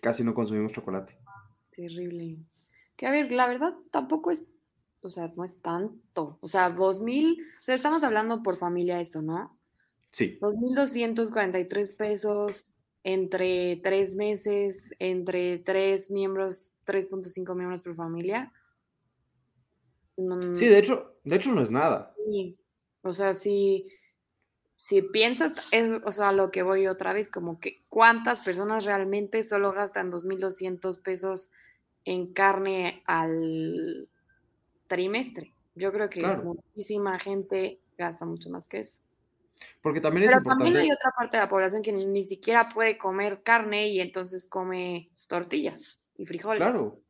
Casi 0.00 0.22
no 0.22 0.34
consumimos 0.34 0.72
chocolate. 0.72 1.18
Terrible. 1.70 2.38
Que 2.96 3.06
a 3.06 3.10
ver, 3.10 3.32
la 3.32 3.48
verdad 3.48 3.74
tampoco 3.90 4.30
es 4.30 4.44
o 5.02 5.10
sea, 5.10 5.32
no 5.36 5.44
es 5.44 5.60
tanto. 5.60 6.38
O 6.40 6.48
sea, 6.48 6.74
2.000, 6.74 7.38
o 7.40 7.62
sea, 7.62 7.74
estamos 7.74 8.02
hablando 8.02 8.42
por 8.42 8.56
familia 8.56 9.00
esto, 9.00 9.22
¿no? 9.22 9.58
Sí. 10.12 10.38
2.243 10.40 11.96
pesos 11.96 12.64
entre 13.04 13.76
tres 13.82 14.14
meses, 14.16 14.90
entre 14.98 15.58
tres 15.58 16.10
miembros, 16.10 16.72
3.5 16.86 17.54
miembros 17.54 17.82
por 17.82 17.94
familia. 17.94 18.52
sí, 20.16 20.66
de 20.66 20.78
hecho, 20.78 21.16
de 21.24 21.36
hecho 21.36 21.52
no 21.52 21.62
es 21.62 21.70
nada. 21.70 22.14
Sí. 22.26 22.58
O 23.02 23.12
sea, 23.12 23.34
si, 23.34 23.86
si 24.76 25.00
piensas, 25.02 25.52
o 26.04 26.12
sea, 26.12 26.32
lo 26.32 26.50
que 26.50 26.62
voy 26.62 26.86
otra 26.86 27.12
vez, 27.12 27.30
como 27.30 27.60
que 27.60 27.84
cuántas 27.88 28.40
personas 28.40 28.84
realmente 28.84 29.42
solo 29.44 29.72
gastan 29.72 30.10
2.200 30.10 31.00
pesos 31.00 31.50
en 32.04 32.32
carne 32.32 33.02
al 33.06 34.08
trimestre. 34.88 35.54
Yo 35.74 35.92
creo 35.92 36.10
que 36.10 36.20
Claro. 36.20 36.42
muchísima 36.42 37.18
gente 37.20 37.78
gasta 37.96 38.24
mucho 38.24 38.50
más 38.50 38.66
que 38.66 38.80
eso. 38.80 38.96
Porque 39.82 40.00
también 40.00 40.24
es 40.24 40.30
Pero 40.32 40.42
también 40.44 40.68
importante. 40.68 40.90
hay 40.90 40.96
otra 40.96 41.10
parte 41.16 41.36
de 41.36 41.42
la 41.42 41.48
población 41.48 41.82
que 41.82 41.92
ni, 41.92 42.06
ni 42.06 42.24
siquiera 42.24 42.68
puede 42.72 42.96
comer 42.98 43.42
carne 43.42 43.88
y 43.88 44.00
entonces 44.00 44.46
come 44.46 45.10
tortillas 45.28 45.98
y 46.16 46.26
frijoles. 46.26 46.58
Claro. 46.58 47.00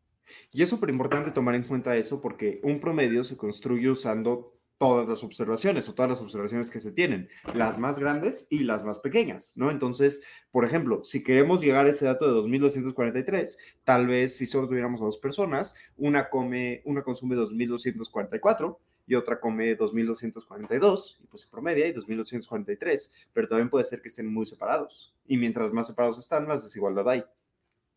Y 0.50 0.62
es 0.62 0.68
súper 0.68 0.90
importante 0.90 1.30
tomar 1.30 1.54
en 1.54 1.62
cuenta 1.64 1.97
eso 1.97 2.20
porque 2.20 2.61
un 2.62 2.80
promedio 2.80 3.25
se 3.25 3.37
construye 3.37 3.88
usando 3.90 4.57
todas 4.78 5.08
las 5.08 5.25
observaciones 5.25 5.88
o 5.88 5.94
todas 5.94 6.11
las 6.11 6.20
observaciones 6.20 6.70
que 6.70 6.80
se 6.80 6.92
tienen, 6.92 7.28
las 7.54 7.78
más 7.78 7.99
grandes 7.99 8.47
y 8.49 8.61
las 8.61 8.85
más 8.85 9.00
pequeñas, 9.00 9.54
¿no? 9.56 9.70
Entonces, 9.70 10.25
por 10.52 10.64
ejemplo, 10.64 11.04
si 11.04 11.25
queremos 11.25 11.61
llegar 11.61 11.87
a 11.87 11.90
ese 11.90 12.06
dato 12.06 12.26
de 12.26 12.32
2243, 12.32 13.58
tal 13.85 14.06
vez 14.06 14.37
si 14.37 14.47
solo 14.47 14.68
tuviéramos 14.68 15.00
a 15.00 15.04
dos 15.04 15.18
personas, 15.18 15.75
una 15.97 16.30
come, 16.30 16.82
una 16.85 17.02
consume 17.02 17.35
2244 17.35 18.80
y 19.08 19.14
otra 19.16 19.40
come 19.40 19.75
2242, 19.75 21.18
y 21.23 21.26
pues 21.26 21.42
se 21.42 21.50
promedia 21.50 21.87
y 21.87 21.92
2243, 21.92 23.12
pero 23.32 23.49
también 23.49 23.70
puede 23.70 23.85
ser 23.85 24.00
que 24.00 24.08
estén 24.08 24.32
muy 24.32 24.47
separados. 24.47 25.12
Y 25.26 25.38
mientras 25.38 25.73
más 25.73 25.88
separados 25.88 26.18
están, 26.18 26.47
más 26.47 26.62
desigualdad 26.62 27.08
hay. 27.08 27.25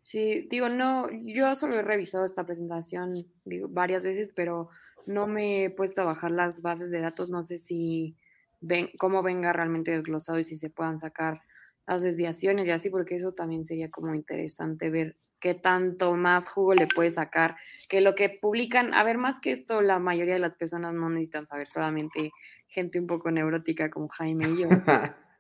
Sí, 0.04 0.48
digo, 0.50 0.68
no, 0.68 1.08
yo 1.12 1.54
solo 1.54 1.76
he 1.76 1.82
revisado 1.84 2.26
esta 2.26 2.44
presentación 2.44 3.28
digo, 3.46 3.68
varias 3.70 4.04
veces, 4.04 4.32
pero 4.36 4.70
no 5.05 5.27
me 5.27 5.65
he 5.65 5.70
puesto 5.70 6.01
a 6.01 6.05
bajar 6.05 6.31
las 6.31 6.62
bases 6.62 6.91
de 6.91 7.00
datos. 7.00 7.29
No 7.29 7.43
sé 7.43 7.58
si 7.58 8.15
ven, 8.60 8.89
cómo 8.98 9.24
venga 9.24 9.53
realmente 9.53 9.91
desglosado 9.91 10.39
y 10.39 10.43
si 10.43 10.55
se 10.55 10.70
puedan 10.70 11.00
sacar 11.00 11.41
las 11.88 12.01
desviaciones 12.01 12.67
y 12.67 12.72
así, 12.72 12.89
porque 12.89 13.15
eso 13.15 13.34
también 13.34 13.65
sería 13.65 13.89
como 13.89 14.15
interesante 14.15 14.89
ver 14.89 15.17
qué 15.39 15.55
tanto 15.55 16.15
más 16.15 16.48
jugo 16.48 16.75
le 16.75 16.88
puede 16.88 17.10
sacar 17.10 17.58
que 17.89 18.00
lo 18.00 18.15
que 18.15 18.29
publican. 18.29 18.93
A 18.93 19.03
ver, 19.03 19.17
más 19.17 19.39
que 19.39 19.51
esto, 19.51 19.81
la 19.81 20.00
mayoría 20.00 20.36
de 20.36 20.39
las 20.39 20.55
personas 20.55 20.93
no 20.93 21.10
necesitan 21.10 21.48
saber, 21.48 21.67
solamente 21.67 22.31
gente 22.67 23.00
un 23.00 23.08
poco 23.08 23.31
neurótica 23.31 23.89
como 23.89 24.08
Jaime 24.08 24.50
y 24.50 24.62
yo. 24.62 24.70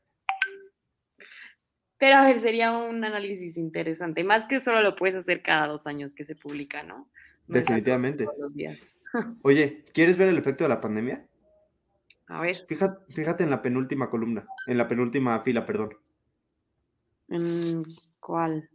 Pero 1.97 2.15
a 2.15 2.25
ver, 2.25 2.39
sería 2.39 2.71
un 2.75 3.03
análisis 3.05 3.57
interesante. 3.57 4.23
Más 4.23 4.45
que 4.45 4.59
solo 4.59 4.81
lo 4.81 4.95
puedes 4.95 5.15
hacer 5.15 5.43
cada 5.43 5.67
dos 5.67 5.85
años 5.85 6.15
que 6.15 6.23
se 6.23 6.35
publica, 6.35 6.81
¿no? 6.81 7.07
No 7.47 7.59
Definitivamente. 7.59 8.23
todos 8.23 8.39
los 8.39 8.55
días. 8.55 8.79
Oye, 9.43 9.85
¿quieres 9.93 10.17
ver 10.17 10.29
el 10.29 10.37
efecto 10.37 10.63
de 10.63 10.69
la 10.69 10.81
pandemia? 10.81 11.25
A 12.27 12.41
ver, 12.41 12.65
Fíjate, 12.67 13.13
fíjate 13.13 13.43
en 13.43 13.49
la 13.49 13.61
penúltima 13.61 14.09
columna, 14.09 14.47
en 14.67 14.77
la 14.77 14.87
penúltima 14.87 15.39
fila, 15.41 15.65
perdón. 15.65 15.97
¿en 17.27 17.83
¿cuál? 18.19 18.69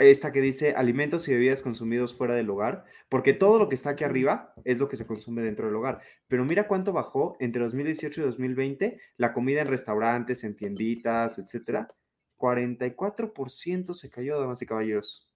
Esta 0.00 0.32
que 0.32 0.42
dice 0.42 0.74
alimentos 0.74 1.28
y 1.28 1.32
bebidas 1.32 1.62
consumidos 1.62 2.14
fuera 2.14 2.34
del 2.34 2.50
hogar, 2.50 2.84
porque 3.08 3.32
todo 3.32 3.58
lo 3.58 3.70
que 3.70 3.74
está 3.74 3.90
aquí 3.90 4.04
arriba 4.04 4.52
es 4.64 4.78
lo 4.78 4.88
que 4.88 4.96
se 4.96 5.06
consume 5.06 5.40
dentro 5.40 5.66
del 5.66 5.76
hogar. 5.76 6.02
Pero 6.26 6.44
mira 6.44 6.68
cuánto 6.68 6.92
bajó 6.92 7.36
entre 7.40 7.62
2018 7.62 8.20
y 8.20 8.24
2020 8.24 9.00
la 9.16 9.32
comida 9.32 9.62
en 9.62 9.68
restaurantes, 9.68 10.44
en 10.44 10.56
tienditas, 10.56 11.38
etcétera. 11.38 11.88
44% 12.36 13.94
se 13.94 14.10
cayó, 14.10 14.38
damas 14.38 14.60
y 14.60 14.66
caballeros. 14.66 15.26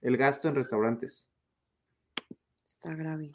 El 0.00 0.16
gasto 0.16 0.48
en 0.48 0.56
restaurantes. 0.56 1.29
Está 2.82 2.94
grave. 2.94 3.32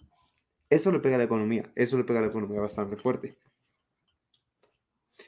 Eso 0.69 0.91
le 0.91 0.99
pega 0.99 1.15
a 1.15 1.19
la 1.19 1.25
economía, 1.25 1.71
eso 1.75 1.97
le 1.97 2.03
pega 2.03 2.19
a 2.19 2.23
la 2.23 2.29
economía 2.29 2.59
bastante 2.59 2.97
fuerte. 2.97 3.37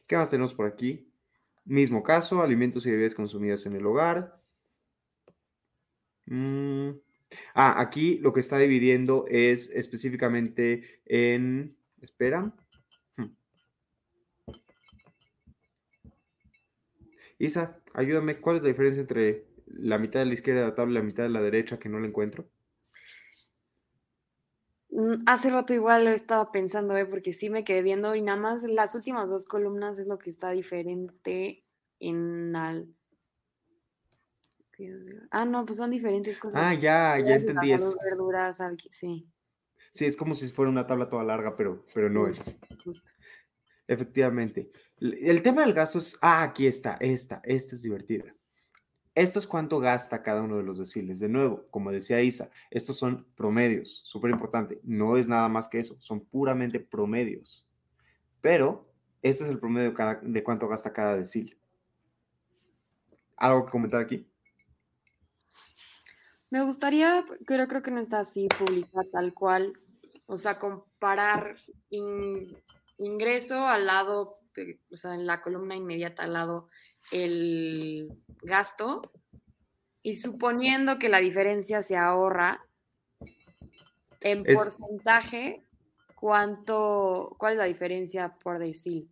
¿Qué 0.07 0.17
más 0.17 0.29
tenemos 0.29 0.53
por 0.53 0.65
aquí? 0.65 1.11
Mismo 1.65 2.01
caso, 2.01 2.41
alimentos 2.41 2.85
y 2.85 2.91
bebidas 2.91 3.13
consumidas 3.13 3.65
en 3.65 3.75
el 3.75 3.85
hogar. 3.85 4.41
Mm, 6.25 6.91
Ah, 7.53 7.81
aquí 7.81 8.17
lo 8.19 8.33
que 8.33 8.39
está 8.39 8.57
dividiendo 8.57 9.25
es 9.29 9.69
específicamente 9.71 11.01
en... 11.05 11.75
Espera. 12.01 12.53
Hmm. 13.17 13.31
Isa, 17.39 17.79
ayúdame, 17.93 18.39
¿cuál 18.39 18.57
es 18.57 18.63
la 18.63 18.69
diferencia 18.69 19.01
entre 19.01 19.45
la 19.65 19.97
mitad 19.97 20.19
de 20.21 20.27
la 20.27 20.33
izquierda 20.33 20.61
de 20.61 20.67
la 20.67 20.75
tabla 20.75 20.91
y 20.93 20.95
la 20.95 21.05
mitad 21.05 21.23
de 21.23 21.29
la 21.29 21.41
derecha 21.41 21.79
que 21.79 21.89
no 21.89 21.99
la 21.99 22.07
encuentro? 22.07 22.47
Mm, 24.97 25.17
Hace 25.27 25.51
rato 25.51 25.75
igual 25.75 26.05
lo 26.05 26.09
estaba 26.09 26.51
pensando, 26.51 26.97
¿eh? 26.97 27.05
porque 27.05 27.31
sí 27.31 27.51
me 27.51 27.63
quedé 27.63 27.83
viendo 27.83 28.15
y 28.15 28.23
nada 28.23 28.39
más 28.39 28.63
las 28.63 28.95
últimas 28.95 29.29
dos 29.29 29.45
columnas 29.45 29.99
es 29.99 30.07
lo 30.07 30.17
que 30.17 30.31
está 30.31 30.49
diferente 30.51 31.63
en 31.99 32.55
al... 32.55 32.87
Ah, 35.29 35.45
no, 35.45 35.65
pues 35.67 35.77
son 35.77 35.91
diferentes 35.91 36.35
cosas. 36.39 36.61
Ah, 36.63 36.73
ya, 36.73 37.19
ya 37.19 37.35
entendí 37.35 37.71
eso. 37.73 37.95
verduras, 38.03 38.57
sí, 38.89 39.27
Sí, 39.91 40.05
es 40.05 40.17
como 40.17 40.33
si 40.33 40.47
fuera 40.49 40.69
una 40.71 40.85
tabla 40.87 41.09
toda 41.09 41.23
larga, 41.23 41.55
pero, 41.55 41.85
pero 41.93 42.09
no 42.09 42.31
Sí. 42.33 42.41
es. 42.41 42.55
justo. 42.83 43.11
Efectivamente. 43.87 44.71
El 44.99 45.41
tema 45.43 45.61
del 45.61 45.73
gasto 45.73 45.99
es, 45.99 46.17
ah, 46.21 46.41
aquí 46.41 46.65
está, 46.65 46.97
esta, 46.99 47.39
esta 47.43 47.75
es 47.75 47.83
divertida. 47.83 48.35
Esto 49.17 49.39
es 49.39 49.47
cuánto 49.47 49.79
gasta 49.79 50.21
cada 50.21 50.43
uno 50.43 50.57
de 50.57 50.63
los 50.63 50.77
deciles. 50.77 51.19
De 51.19 51.27
nuevo, 51.27 51.65
como 51.71 51.91
decía 51.91 52.21
Isa, 52.21 52.51
estos 52.69 52.99
son 52.99 53.25
promedios, 53.35 54.01
súper 54.03 54.29
importante. 54.29 54.79
No 54.83 55.17
es 55.17 55.27
nada 55.27 55.49
más 55.49 55.67
que 55.67 55.79
eso, 55.79 55.95
son 55.99 56.23
puramente 56.23 56.79
promedios. 56.79 57.65
Pero 58.41 58.87
este 59.23 59.45
es 59.45 59.49
el 59.49 59.57
promedio 59.57 59.95
de 60.21 60.43
cuánto 60.43 60.67
gasta 60.67 60.93
cada 60.93 61.15
decil. 61.15 61.57
¿Algo 63.37 63.65
que 63.65 63.71
comentar 63.71 64.01
aquí? 64.01 64.29
Me 66.51 66.61
gustaría, 66.61 67.25
pero 67.47 67.67
creo 67.67 67.81
que 67.81 67.89
no 67.89 68.01
está 68.01 68.19
así 68.19 68.47
publicar 68.49 69.07
tal 69.11 69.33
cual, 69.33 69.73
o 70.27 70.37
sea, 70.37 70.59
comparar 70.59 71.57
in- 71.89 72.55
ingreso 72.99 73.65
al 73.65 73.87
lado, 73.87 74.41
o 74.91 74.95
sea, 74.95 75.15
en 75.15 75.25
la 75.25 75.41
columna 75.41 75.75
inmediata 75.75 76.21
al 76.21 76.33
lado 76.33 76.69
el 77.11 78.11
gasto 78.41 79.01
y 80.03 80.15
suponiendo 80.15 80.99
que 80.99 81.09
la 81.09 81.19
diferencia 81.19 81.81
se 81.81 81.97
ahorra 81.97 82.63
en 84.21 84.43
Es- 84.45 84.55
porcentaje, 84.55 85.63
¿cuánto, 86.15 87.35
cuál 87.37 87.53
es 87.53 87.59
la 87.59 87.65
diferencia 87.65 88.35
por 88.43 88.59
decil? 88.59 89.09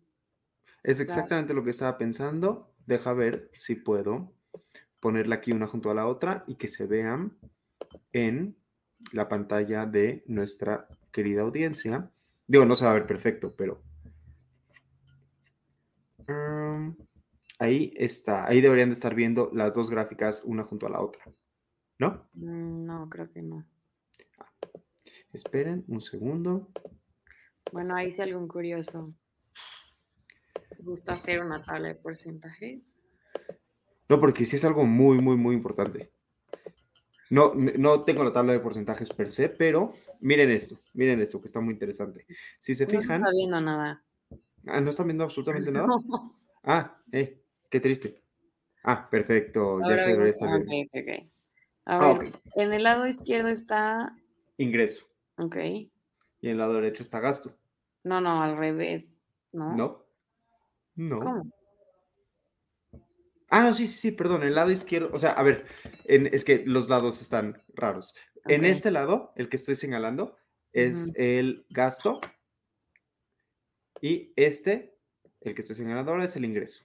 Es 0.82 1.00
exactamente 1.00 1.52
lo 1.54 1.64
que 1.64 1.70
estaba 1.70 1.98
pensando. 1.98 2.72
Deja 2.86 3.12
ver 3.12 3.48
si 3.50 3.74
puedo 3.74 4.32
ponerla 5.00 5.36
aquí 5.36 5.52
una 5.52 5.66
junto 5.66 5.90
a 5.90 5.94
la 5.94 6.06
otra 6.06 6.44
y 6.46 6.54
que 6.56 6.68
se 6.68 6.86
vean 6.86 7.36
en 8.12 8.56
la 9.12 9.28
pantalla 9.28 9.84
de 9.86 10.22
nuestra 10.26 10.88
querida 11.12 11.42
audiencia. 11.42 12.10
Digo, 12.46 12.64
no 12.64 12.76
se 12.76 12.84
va 12.84 12.92
a 12.92 12.94
ver 12.94 13.06
perfecto, 13.06 13.54
pero 13.56 13.82
ahí 17.58 17.92
está. 17.96 18.46
Ahí 18.46 18.60
deberían 18.60 18.88
de 18.90 18.94
estar 18.94 19.14
viendo 19.14 19.50
las 19.52 19.74
dos 19.74 19.90
gráficas 19.90 20.42
una 20.44 20.64
junto 20.64 20.86
a 20.86 20.90
la 20.90 21.00
otra. 21.00 21.24
¿No? 21.98 22.28
Mm, 22.34 22.84
No, 22.86 23.08
creo 23.08 23.30
que 23.32 23.42
no. 23.42 23.64
Esperen 25.32 25.84
un 25.88 26.00
segundo. 26.00 26.70
Bueno, 27.72 27.94
ahí 27.94 28.10
sí 28.10 28.22
algún 28.22 28.48
curioso. 28.48 29.14
¿Gusta 30.78 31.12
hacer 31.14 31.42
una 31.44 31.62
tabla 31.62 31.88
de 31.88 31.94
porcentajes? 31.96 32.94
No, 34.08 34.20
porque 34.20 34.44
sí 34.46 34.56
es 34.56 34.64
algo 34.64 34.84
muy, 34.84 35.18
muy, 35.18 35.36
muy 35.36 35.54
importante. 35.56 36.12
No, 37.28 37.54
no 37.54 38.04
tengo 38.04 38.22
la 38.22 38.32
tabla 38.32 38.52
de 38.52 38.60
porcentajes 38.60 39.10
per 39.10 39.28
se, 39.28 39.48
pero 39.48 39.94
miren 40.20 40.48
esto, 40.50 40.80
miren 40.94 41.20
esto, 41.20 41.40
que 41.40 41.46
está 41.46 41.60
muy 41.60 41.74
interesante. 41.74 42.24
Si 42.60 42.74
se 42.76 42.84
No 42.84 42.90
fijan, 42.90 43.20
está 43.20 43.30
viendo 43.32 43.60
nada. 43.60 44.04
ah, 44.66 44.80
¿no 44.80 44.90
están 44.90 45.06
viendo 45.08 45.24
absolutamente 45.24 45.72
nada? 45.72 45.88
Ah, 46.62 47.02
eh, 47.10 47.42
qué 47.70 47.80
triste. 47.80 48.22
Ah, 48.82 49.08
perfecto, 49.10 49.80
ya 49.80 49.98
se 49.98 50.28
estar 50.28 50.48
ah, 50.48 50.58
viendo. 50.58 51.00
ok, 51.00 51.02
ok, 51.02 51.22
ok. 51.24 51.32
A 51.86 51.98
Ah, 51.98 52.12
ver, 52.18 52.28
ok. 52.28 52.36
en 52.56 52.72
el 52.72 52.82
lado 52.82 53.06
izquierdo 53.06 53.48
está. 53.48 54.16
Ingreso. 54.58 55.06
Ok. 55.38 55.56
Y 55.56 55.90
en 56.42 56.50
el 56.52 56.58
lado 56.58 56.74
derecho 56.74 57.02
está 57.02 57.20
gasto. 57.20 57.56
No, 58.04 58.20
no, 58.20 58.42
al 58.42 58.56
revés. 58.56 59.06
¿No? 59.52 59.74
¿No? 59.74 60.06
No. 60.94 61.18
¿Cómo? 61.18 61.50
Ah, 63.48 63.62
no, 63.62 63.72
sí, 63.72 63.86
sí, 63.88 64.10
perdón, 64.10 64.42
el 64.42 64.54
lado 64.54 64.70
izquierdo, 64.72 65.10
o 65.12 65.18
sea, 65.18 65.30
a 65.32 65.42
ver, 65.42 65.66
en- 66.04 66.26
es 66.34 66.44
que 66.44 66.64
los 66.66 66.88
lados 66.88 67.20
están 67.22 67.62
raros. 67.74 68.14
En 68.46 68.64
este 68.64 68.90
lado, 68.90 69.32
el 69.36 69.48
que 69.48 69.56
estoy 69.56 69.74
señalando, 69.76 70.36
es 70.72 71.12
el 71.16 71.64
gasto 71.70 72.20
y 74.00 74.32
este, 74.36 74.96
el 75.40 75.54
que 75.54 75.62
estoy 75.62 75.76
señalando 75.76 76.10
ahora, 76.12 76.24
es 76.24 76.36
el 76.36 76.44
ingreso. 76.44 76.84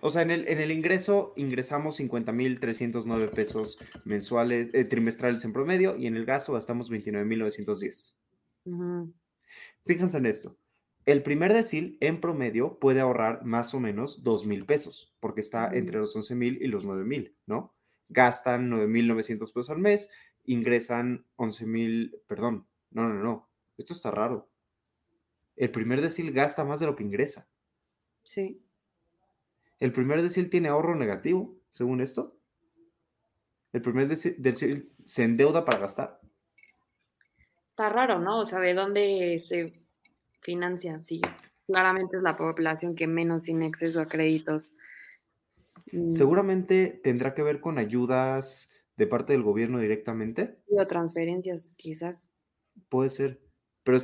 O 0.00 0.10
sea, 0.10 0.22
en 0.22 0.30
el, 0.30 0.48
en 0.48 0.58
el 0.58 0.70
ingreso 0.70 1.32
ingresamos 1.36 2.00
50.309 2.00 3.30
pesos 3.30 3.78
mensuales, 4.04 4.70
eh, 4.72 4.84
trimestrales 4.84 5.44
en 5.44 5.52
promedio 5.52 5.96
y 5.96 6.06
en 6.06 6.16
el 6.16 6.24
gasto 6.24 6.52
gastamos 6.52 6.90
29.910. 6.90 8.14
Ujú. 8.64 9.14
Fíjense 9.84 10.18
en 10.18 10.26
esto. 10.26 10.56
El 11.04 11.22
primer 11.22 11.52
decil 11.52 11.98
en 12.00 12.20
promedio 12.20 12.78
puede 12.78 13.00
ahorrar 13.00 13.44
más 13.44 13.74
o 13.74 13.80
menos 13.80 14.22
2 14.22 14.46
mil 14.46 14.64
pesos, 14.64 15.12
porque 15.18 15.40
está 15.40 15.68
entre 15.72 15.98
los 15.98 16.14
11 16.14 16.34
mil 16.36 16.62
y 16.62 16.68
los 16.68 16.84
9 16.84 17.04
mil, 17.04 17.36
¿no? 17.46 17.74
Gastan 18.08 18.68
9 18.70 18.86
mil 18.86 19.08
900 19.08 19.50
pesos 19.50 19.70
al 19.70 19.78
mes 19.78 20.10
ingresan 20.44 21.24
11 21.36 21.66
mil, 21.66 22.20
perdón, 22.26 22.66
no, 22.90 23.08
no, 23.08 23.22
no, 23.22 23.48
esto 23.76 23.94
está 23.94 24.10
raro. 24.10 24.48
El 25.56 25.70
primer 25.70 26.00
decil 26.00 26.32
gasta 26.32 26.64
más 26.64 26.80
de 26.80 26.86
lo 26.86 26.96
que 26.96 27.04
ingresa. 27.04 27.48
Sí. 28.22 28.64
El 29.82 29.92
primer 29.92 30.22
decil 30.22 30.48
tiene 30.48 30.68
ahorro 30.68 30.94
negativo, 30.94 31.56
según 31.70 32.00
esto. 32.00 32.38
El 33.72 33.82
primer 33.82 34.06
decil 34.06 34.92
se 35.04 35.24
endeuda 35.24 35.64
para 35.64 35.80
gastar. 35.80 36.20
Está 37.68 37.88
raro, 37.88 38.20
¿no? 38.20 38.38
O 38.38 38.44
sea, 38.44 38.60
¿de 38.60 38.74
dónde 38.74 39.36
se 39.40 39.82
financian? 40.40 41.02
Sí, 41.02 41.20
claramente 41.66 42.16
es 42.16 42.22
la 42.22 42.36
población 42.36 42.94
que 42.94 43.08
menos 43.08 43.42
tiene 43.42 43.66
acceso 43.66 44.00
a 44.00 44.06
créditos. 44.06 44.72
Mm. 45.90 46.12
Seguramente 46.12 47.00
tendrá 47.02 47.34
que 47.34 47.42
ver 47.42 47.60
con 47.60 47.78
ayudas 47.78 48.70
de 48.96 49.08
parte 49.08 49.32
del 49.32 49.42
gobierno 49.42 49.80
directamente. 49.80 50.60
O 50.68 50.86
transferencias, 50.86 51.74
quizás. 51.76 52.28
Puede 52.88 53.10
ser. 53.10 53.40
Pero 53.84 53.98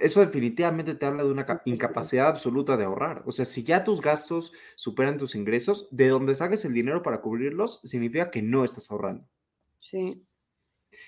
eso 0.00 0.20
definitivamente 0.20 0.94
te 0.94 1.06
habla 1.06 1.24
de 1.24 1.30
una 1.30 1.46
incapacidad 1.64 2.28
absoluta 2.28 2.76
de 2.76 2.84
ahorrar. 2.84 3.22
O 3.26 3.32
sea, 3.32 3.44
si 3.44 3.64
ya 3.64 3.84
tus 3.84 4.00
gastos 4.00 4.52
superan 4.76 5.18
tus 5.18 5.34
ingresos, 5.34 5.88
de 5.90 6.08
donde 6.08 6.34
saques 6.34 6.64
el 6.64 6.72
dinero 6.72 7.02
para 7.02 7.20
cubrirlos, 7.20 7.80
significa 7.84 8.30
que 8.30 8.42
no 8.42 8.64
estás 8.64 8.90
ahorrando. 8.90 9.28
Sí. 9.76 10.24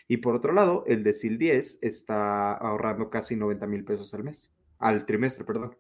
Y 0.09 0.19
por 0.19 0.35
otro 0.35 0.53
lado, 0.53 0.85
el 0.87 1.03
decil 1.03 1.39
10 1.39 1.83
está 1.83 2.53
ahorrando 2.53 3.11
casi 3.11 3.37
90 3.37 3.67
mil 3.67 3.85
pesos 3.85 4.13
al 4.13 4.25
mes, 4.25 4.57
al 4.79 5.07
trimestre, 5.07 5.45
perdón. 5.45 5.77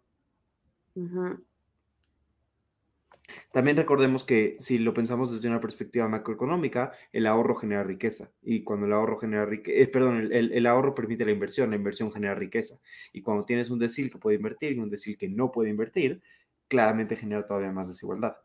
También 3.52 3.76
recordemos 3.76 4.24
que 4.24 4.56
si 4.58 4.78
lo 4.78 4.94
pensamos 4.94 5.32
desde 5.32 5.48
una 5.48 5.60
perspectiva 5.60 6.08
macroeconómica, 6.08 6.92
el 7.12 7.26
ahorro 7.26 7.56
genera 7.56 7.82
riqueza. 7.82 8.30
Y 8.42 8.62
cuando 8.62 8.86
el 8.86 8.92
ahorro 8.92 9.18
genera 9.18 9.44
riqueza, 9.46 9.78
eh, 9.78 9.86
perdón, 9.86 10.28
el, 10.32 10.66
ahorro 10.66 10.94
permite 10.94 11.24
la 11.24 11.32
inversión, 11.32 11.70
la 11.70 11.76
inversión 11.76 12.12
genera 12.12 12.34
riqueza. 12.34 12.80
Y 13.12 13.22
cuando 13.22 13.44
tienes 13.44 13.70
un 13.70 13.78
decil 13.78 14.10
que 14.10 14.18
puede 14.18 14.36
invertir 14.36 14.72
y 14.72 14.78
un 14.78 14.90
decil 14.90 15.18
que 15.18 15.28
no 15.28 15.50
puede 15.50 15.70
invertir, 15.70 16.22
claramente 16.68 17.16
genera 17.16 17.46
todavía 17.46 17.72
más 17.72 17.88
desigualdad. 17.88 18.36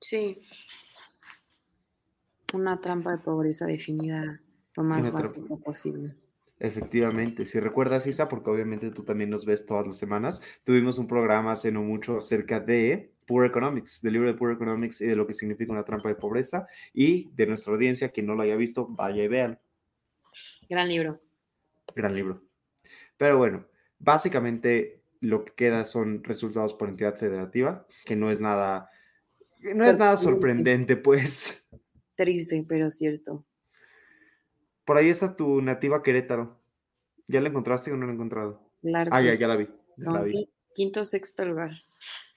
Sí. 0.00 0.42
Una 2.52 2.80
trampa 2.80 3.12
de 3.12 3.18
pobreza 3.18 3.66
definida 3.66 4.40
lo 4.76 4.82
más 4.82 5.12
básico 5.12 5.58
posible. 5.60 6.16
Efectivamente, 6.60 7.46
si 7.46 7.58
recuerdas, 7.58 8.06
Isa, 8.06 8.28
porque 8.28 8.50
obviamente 8.50 8.90
tú 8.90 9.02
también 9.02 9.30
nos 9.30 9.46
ves 9.46 9.64
todas 9.64 9.86
las 9.86 9.96
semanas, 9.96 10.42
tuvimos 10.62 10.98
un 10.98 11.08
programa 11.08 11.52
hace 11.52 11.72
no 11.72 11.82
mucho 11.82 12.18
acerca 12.18 12.60
de 12.60 13.12
Poor 13.26 13.46
Economics, 13.46 14.02
del 14.02 14.12
libro 14.12 14.28
de 14.28 14.36
Poor 14.36 14.52
Economics 14.52 15.00
y 15.00 15.06
de 15.06 15.16
lo 15.16 15.26
que 15.26 15.32
significa 15.32 15.72
una 15.72 15.84
trampa 15.84 16.10
de 16.10 16.16
pobreza. 16.16 16.66
Y 16.92 17.30
de 17.32 17.46
nuestra 17.46 17.72
audiencia, 17.72 18.10
quien 18.10 18.26
no 18.26 18.34
lo 18.34 18.42
haya 18.42 18.56
visto, 18.56 18.86
vaya 18.86 19.24
y 19.24 19.28
vean. 19.28 19.58
Gran 20.68 20.88
libro. 20.88 21.20
Gran 21.96 22.14
libro. 22.14 22.42
Pero 23.16 23.38
bueno, 23.38 23.64
básicamente 23.98 25.00
lo 25.20 25.46
que 25.46 25.52
queda 25.54 25.86
son 25.86 26.22
resultados 26.24 26.74
por 26.74 26.90
entidad 26.90 27.16
federativa, 27.16 27.86
que 28.04 28.16
no 28.16 28.30
es 28.30 28.40
nada, 28.42 28.90
no 29.60 29.84
es 29.84 29.96
nada 29.96 30.18
sorprendente, 30.18 30.96
pues. 30.96 31.66
Triste, 32.16 32.64
pero 32.68 32.90
cierto. 32.90 33.46
Por 34.90 34.98
ahí 34.98 35.08
está 35.08 35.36
tu 35.36 35.62
nativa 35.62 36.02
Querétaro. 36.02 36.58
¿Ya 37.28 37.40
la 37.40 37.48
encontraste 37.48 37.92
o 37.92 37.96
no 37.96 38.06
la 38.06 38.10
he 38.10 38.14
encontrado? 38.16 38.60
ah, 39.12 39.22
ya, 39.22 39.36
ya 39.36 39.46
la 39.46 39.54
vi. 39.54 39.68
Quinto, 40.74 41.04
sexto 41.04 41.44
lugar. 41.44 41.70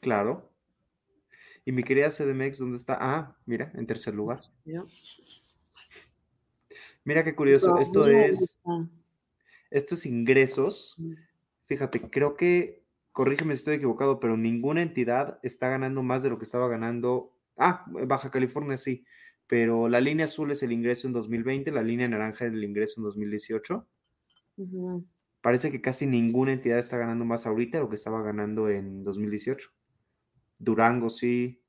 Claro. 0.02 0.52
Y 1.66 1.72
mi 1.72 1.84
querida 1.84 2.12
CDMX, 2.12 2.60
¿dónde 2.60 2.78
está? 2.78 2.96
Ah, 3.02 3.36
mira, 3.48 3.72
en 3.74 3.88
tercer 3.88 4.14
lugar. 4.14 4.42
Mira 7.04 7.24
qué 7.24 7.34
curioso. 7.34 7.80
Esto 7.80 8.06
es. 8.06 8.62
Esto 9.72 9.96
es 9.96 10.06
ingresos. 10.06 10.94
Mm. 11.00 11.14
Fíjate, 11.66 12.02
creo 12.02 12.38
que, 12.38 12.84
corrígeme 13.14 13.56
si 13.56 13.62
estoy 13.62 13.78
equivocado, 13.78 14.20
pero 14.20 14.38
ninguna 14.38 14.84
entidad 14.84 15.40
está 15.42 15.70
ganando 15.70 16.04
más 16.04 16.22
de 16.22 16.30
lo 16.30 16.38
que 16.38 16.46
estaba 16.46 16.68
ganando. 16.68 17.34
Ah, 17.58 17.84
Baja 17.88 18.30
California 18.30 18.78
sí 18.78 19.08
pero 19.48 19.90
la 19.90 20.00
línea 20.02 20.26
azul 20.26 20.52
es 20.52 20.64
el 20.64 20.72
ingreso 20.72 21.08
en 21.08 21.14
2020, 21.14 21.72
la 21.72 21.84
línea 21.84 22.08
naranja 22.08 22.46
es 22.46 22.54
el 22.54 22.64
ingreso 22.64 23.00
en 23.00 23.04
2018. 23.04 23.88
Parece 25.42 25.72
que 25.72 25.82
casi 25.82 26.06
ninguna 26.06 26.54
entidad 26.54 26.80
está 26.80 26.98
ganando 26.98 27.26
más 27.26 27.46
ahorita 27.46 27.78
de 27.78 27.84
lo 27.84 27.90
que 27.90 27.96
estaba 27.96 28.22
ganando 28.22 28.70
en 28.70 29.04
2018. 29.04 29.70
Durango 30.60 31.10
sí, 31.10 31.60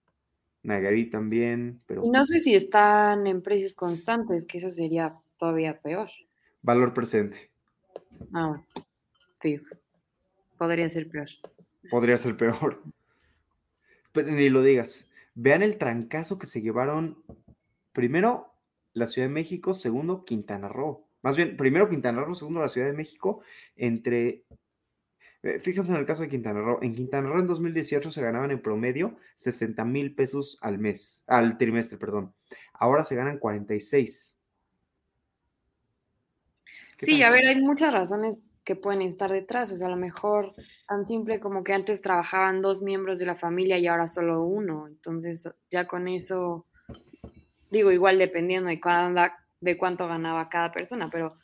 Nayarit 0.62 1.10
también, 1.10 1.80
pero... 1.86 2.02
Y 2.04 2.10
no 2.10 2.24
sé 2.24 2.40
si 2.40 2.54
están 2.54 3.26
en 3.26 3.42
precios 3.42 3.74
constantes, 3.74 4.46
que 4.46 4.58
eso 4.58 4.70
sería 4.70 5.16
todavía 5.38 5.80
peor. 5.80 6.08
Valor 6.62 6.94
presente. 6.94 7.50
Ah, 8.32 8.62
sí. 9.42 9.60
Podría 10.56 10.88
ser 10.88 11.08
peor. 11.08 11.28
Podría 11.90 12.16
ser 12.16 12.36
peor. 12.36 12.82
Pero 14.12 14.30
ni 14.30 14.48
lo 14.48 14.62
digas. 14.62 15.10
Vean 15.34 15.62
el 15.62 15.76
trancazo 15.76 16.38
que 16.38 16.46
se 16.46 16.62
llevaron 16.62 17.18
primero 17.94 18.52
la 18.92 19.06
Ciudad 19.06 19.28
de 19.28 19.34
México, 19.34 19.72
segundo 19.72 20.26
Quintana 20.26 20.68
Roo. 20.68 21.06
Más 21.22 21.36
bien, 21.36 21.56
primero 21.56 21.88
Quintana 21.88 22.22
Roo, 22.22 22.34
segundo 22.34 22.60
la 22.60 22.68
Ciudad 22.68 22.88
de 22.88 22.92
México, 22.92 23.40
entre... 23.76 24.44
Eh, 25.42 25.58
fíjense 25.60 25.92
en 25.92 25.98
el 25.98 26.06
caso 26.06 26.22
de 26.22 26.28
Quintana 26.28 26.60
Roo. 26.60 26.78
En 26.82 26.94
Quintana 26.94 27.28
Roo 27.28 27.40
en 27.40 27.46
2018 27.46 28.10
se 28.10 28.22
ganaban 28.22 28.50
en 28.50 28.60
promedio 28.60 29.16
60 29.36 29.84
mil 29.84 30.14
pesos 30.14 30.58
al 30.60 30.78
mes, 30.78 31.24
al 31.26 31.56
trimestre, 31.56 31.96
perdón. 31.96 32.34
Ahora 32.74 33.04
se 33.04 33.14
ganan 33.14 33.38
46. 33.38 34.40
Sí, 36.98 37.22
a 37.22 37.30
ver, 37.30 37.46
hay 37.46 37.60
muchas 37.60 37.92
razones 37.92 38.38
que 38.64 38.76
pueden 38.76 39.02
estar 39.02 39.30
detrás. 39.30 39.70
O 39.72 39.76
sea, 39.76 39.88
a 39.88 39.90
lo 39.90 39.96
mejor 39.96 40.54
tan 40.88 41.06
simple 41.06 41.40
como 41.40 41.62
que 41.62 41.74
antes 41.74 42.00
trabajaban 42.00 42.62
dos 42.62 42.82
miembros 42.82 43.18
de 43.18 43.26
la 43.26 43.36
familia 43.36 43.78
y 43.78 43.86
ahora 43.86 44.08
solo 44.08 44.42
uno. 44.44 44.86
Entonces, 44.86 45.48
ya 45.70 45.86
con 45.86 46.08
eso 46.08 46.66
Digo, 47.74 47.90
igual 47.90 48.18
dependiendo 48.18 48.68
de, 48.68 48.80
de 49.60 49.76
cuánto 49.76 50.06
ganaba 50.06 50.48
cada 50.48 50.70
persona, 50.70 51.10
pero... 51.10 51.36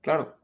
Claro. 0.00 0.34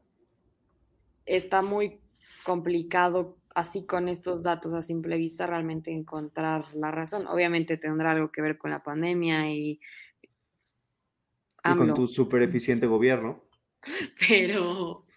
Está 1.25 1.63
muy 1.63 1.99
complicado 2.43 3.39
así 3.55 3.87
con 3.87 4.07
estos 4.07 4.43
datos 4.43 4.71
a 4.75 4.83
simple 4.83 5.17
vista 5.17 5.47
realmente 5.47 5.91
encontrar 5.91 6.65
la 6.75 6.91
razón. 6.91 7.25
Obviamente 7.25 7.77
tendrá 7.77 8.11
algo 8.11 8.31
que 8.31 8.43
ver 8.43 8.59
con 8.59 8.69
la 8.69 8.83
pandemia 8.83 9.49
y... 9.49 9.79
Y 11.63 11.75
con 11.75 11.95
tu 11.95 12.05
súper 12.05 12.43
eficiente 12.43 12.85
gobierno. 12.85 13.43
Pero... 14.29 15.07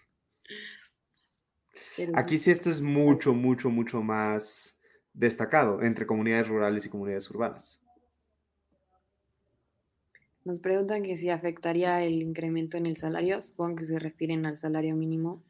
Aquí 2.15 2.39
sí 2.39 2.49
esto 2.49 2.71
es 2.71 2.81
mucho, 2.81 3.31
mucho, 3.35 3.69
mucho 3.69 4.01
más 4.01 4.81
destacado 5.13 5.83
entre 5.83 6.07
comunidades 6.07 6.47
rurales 6.47 6.83
y 6.87 6.89
comunidades 6.89 7.29
urbanas. 7.29 7.84
Nos 10.45 10.59
preguntan 10.59 11.01
que 11.01 11.17
si 11.17 11.31
afectaría 11.31 12.03
el 12.03 12.21
incremento 12.21 12.77
en 12.77 12.85
el 12.85 12.97
salario, 12.97 13.41
supongo 13.41 13.77
que 13.77 13.85
se 13.85 13.97
refieren 13.97 14.45
al 14.45 14.59
salario 14.59 14.95
mínimo. 14.95 15.43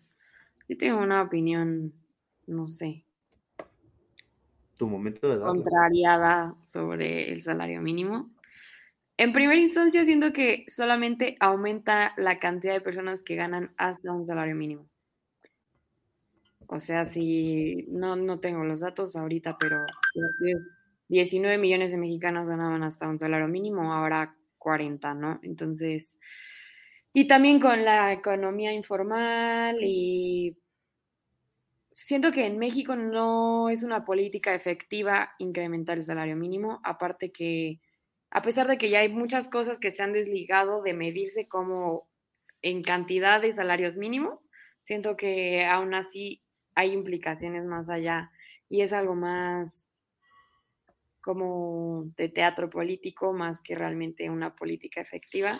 Yo 0.70 0.78
tengo 0.78 1.00
una 1.00 1.22
opinión, 1.22 1.94
no 2.48 2.70
sé. 2.70 3.04
Tu 4.78 4.88
momento 4.88 5.28
de 5.28 5.44
Contrariada 5.44 6.56
sobre 6.64 7.34
el 7.34 7.42
salario 7.42 7.82
mínimo. 7.82 8.32
En 9.18 9.34
primera 9.34 9.60
instancia, 9.60 10.06
siento 10.06 10.32
que 10.32 10.66
solamente 10.70 11.36
aumenta 11.42 12.14
la 12.16 12.40
cantidad 12.40 12.74
de 12.74 12.82
personas 12.82 13.22
que 13.22 13.36
ganan 13.36 13.74
hasta 13.76 14.14
un 14.14 14.26
salario 14.26 14.56
mínimo. 14.56 14.88
O 16.68 16.80
sea, 16.80 17.06
si 17.06 17.86
no, 17.90 18.16
no 18.16 18.40
tengo 18.40 18.64
los 18.64 18.80
datos 18.80 19.18
ahorita, 19.18 19.58
pero 19.58 19.86
si 20.14 20.22
19 21.10 21.58
millones 21.58 21.92
de 21.92 21.98
mexicanos 21.98 22.48
ganaban 22.48 22.84
hasta 22.84 23.10
un 23.10 23.20
salario 23.20 23.50
mínimo, 23.50 23.94
ahora 23.94 24.36
40, 24.66 25.14
¿no? 25.14 25.40
Entonces, 25.44 26.18
y 27.14 27.28
también 27.28 27.60
con 27.60 27.86
la 27.86 28.12
economía 28.12 28.74
informal 28.74 29.78
y 29.80 30.58
siento 31.92 32.32
que 32.32 32.48
en 32.48 32.58
México 32.58 32.96
no 32.96 33.70
es 33.70 33.84
una 33.84 34.04
política 34.04 34.56
efectiva 34.56 35.34
incrementar 35.38 36.00
el 36.00 36.06
salario 36.06 36.36
mínimo, 36.36 36.82
aparte 36.84 37.32
que 37.32 37.80
a 38.32 38.42
pesar 38.42 38.68
de 38.68 38.80
que 38.80 38.90
ya 38.90 39.02
hay 39.02 39.10
muchas 39.10 39.48
cosas 39.50 39.78
que 39.78 39.92
se 39.92 40.02
han 40.02 40.14
desligado 40.14 40.82
de 40.82 40.96
medirse 40.96 41.48
como 41.48 42.10
en 42.64 42.82
cantidad 42.82 43.40
de 43.40 43.52
salarios 43.52 43.98
mínimos, 43.98 44.50
siento 44.82 45.16
que 45.16 45.64
aún 45.64 45.94
así 45.94 46.42
hay 46.74 46.92
implicaciones 46.92 47.66
más 47.66 47.88
allá 47.90 48.32
y 48.68 48.82
es 48.82 48.94
algo 48.94 49.14
más 49.14 49.85
como 51.26 52.12
de 52.18 52.30
teatro 52.30 52.70
político 52.70 53.34
más 53.34 53.60
que 53.60 53.74
realmente 53.74 54.30
una 54.30 54.56
política 54.56 55.02
efectiva. 55.02 55.58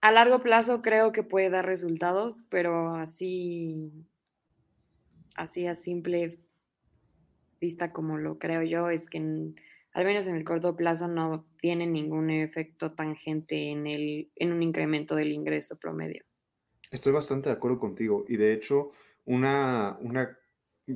A 0.00 0.10
largo 0.10 0.42
plazo 0.42 0.82
creo 0.82 1.12
que 1.12 1.22
puede 1.22 1.50
dar 1.50 1.64
resultados, 1.64 2.42
pero 2.48 2.96
así, 2.96 3.92
así 5.36 5.68
a 5.68 5.76
simple 5.76 6.40
vista 7.60 7.92
como 7.92 8.18
lo 8.18 8.40
creo 8.40 8.64
yo, 8.64 8.90
es 8.90 9.08
que 9.08 9.18
al 9.18 10.04
menos 10.04 10.26
en 10.26 10.34
el 10.34 10.44
corto 10.44 10.74
plazo 10.74 11.06
no 11.06 11.46
tiene 11.60 11.86
ningún 11.86 12.28
efecto 12.30 12.90
tangente 12.90 13.70
en, 13.70 13.86
el, 13.86 14.32
en 14.34 14.52
un 14.52 14.64
incremento 14.64 15.14
del 15.14 15.30
ingreso 15.30 15.78
promedio. 15.78 16.24
Estoy 16.90 17.12
bastante 17.12 17.50
de 17.50 17.54
acuerdo 17.54 17.78
contigo 17.78 18.24
y 18.26 18.36
de 18.36 18.52
hecho 18.52 18.90
una, 19.26 19.96
una 20.00 20.36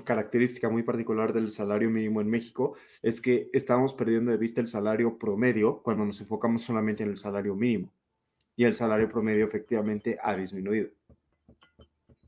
característica 0.04 0.68
muy 0.68 0.82
particular 0.82 1.32
del 1.32 1.50
salario 1.50 1.88
mínimo 1.90 2.20
en 2.20 2.28
México 2.28 2.74
es 3.02 3.20
que 3.20 3.48
estamos 3.52 3.94
perdiendo 3.94 4.30
de 4.30 4.36
vista 4.36 4.60
el 4.60 4.66
salario 4.66 5.18
promedio 5.18 5.82
cuando 5.82 6.04
nos 6.04 6.20
enfocamos 6.20 6.62
solamente 6.62 7.02
en 7.02 7.10
el 7.10 7.18
salario 7.18 7.54
mínimo 7.54 7.90
y 8.56 8.64
el 8.64 8.74
salario 8.74 9.08
promedio 9.08 9.46
efectivamente 9.46 10.18
ha 10.22 10.36
disminuido. 10.36 10.90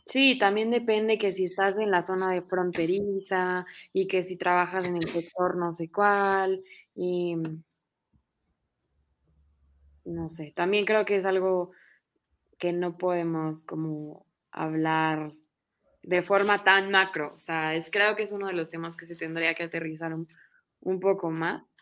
Sí, 0.07 0.39
también 0.39 0.71
depende 0.71 1.19
que 1.19 1.33
si 1.33 1.45
estás 1.45 1.79
en 1.79 1.91
la 1.91 2.03
zona 2.03 2.33
de 2.33 2.43
fronteriza 2.43 3.67
y 3.93 4.09
que 4.09 4.23
si 4.23 4.37
trabajas 4.37 4.85
en 4.85 4.97
el 4.97 5.07
sector 5.07 5.57
no 5.57 5.71
sé 5.71 5.91
cuál 5.91 6.63
y 6.95 7.37
no 10.05 10.29
sé, 10.29 10.53
también 10.57 10.85
creo 10.85 11.05
que 11.05 11.17
es 11.17 11.25
algo 11.25 11.73
que 12.59 12.73
no 12.73 12.97
podemos 12.99 13.63
como 13.63 14.27
hablar 14.51 15.33
de 16.03 16.23
forma 16.23 16.65
tan 16.65 16.91
macro. 16.91 17.35
O 17.37 17.41
sea, 17.41 17.75
es, 17.75 17.91
creo 17.91 18.17
que 18.17 18.23
es 18.23 18.33
uno 18.33 18.47
de 18.47 18.55
los 18.55 18.71
temas 18.71 18.97
que 18.97 19.07
se 19.07 19.17
tendría 19.17 19.55
que 19.55 19.65
aterrizar 19.65 20.15
un, 20.15 20.29
un 20.81 21.01
poco 21.01 21.31
más, 21.31 21.77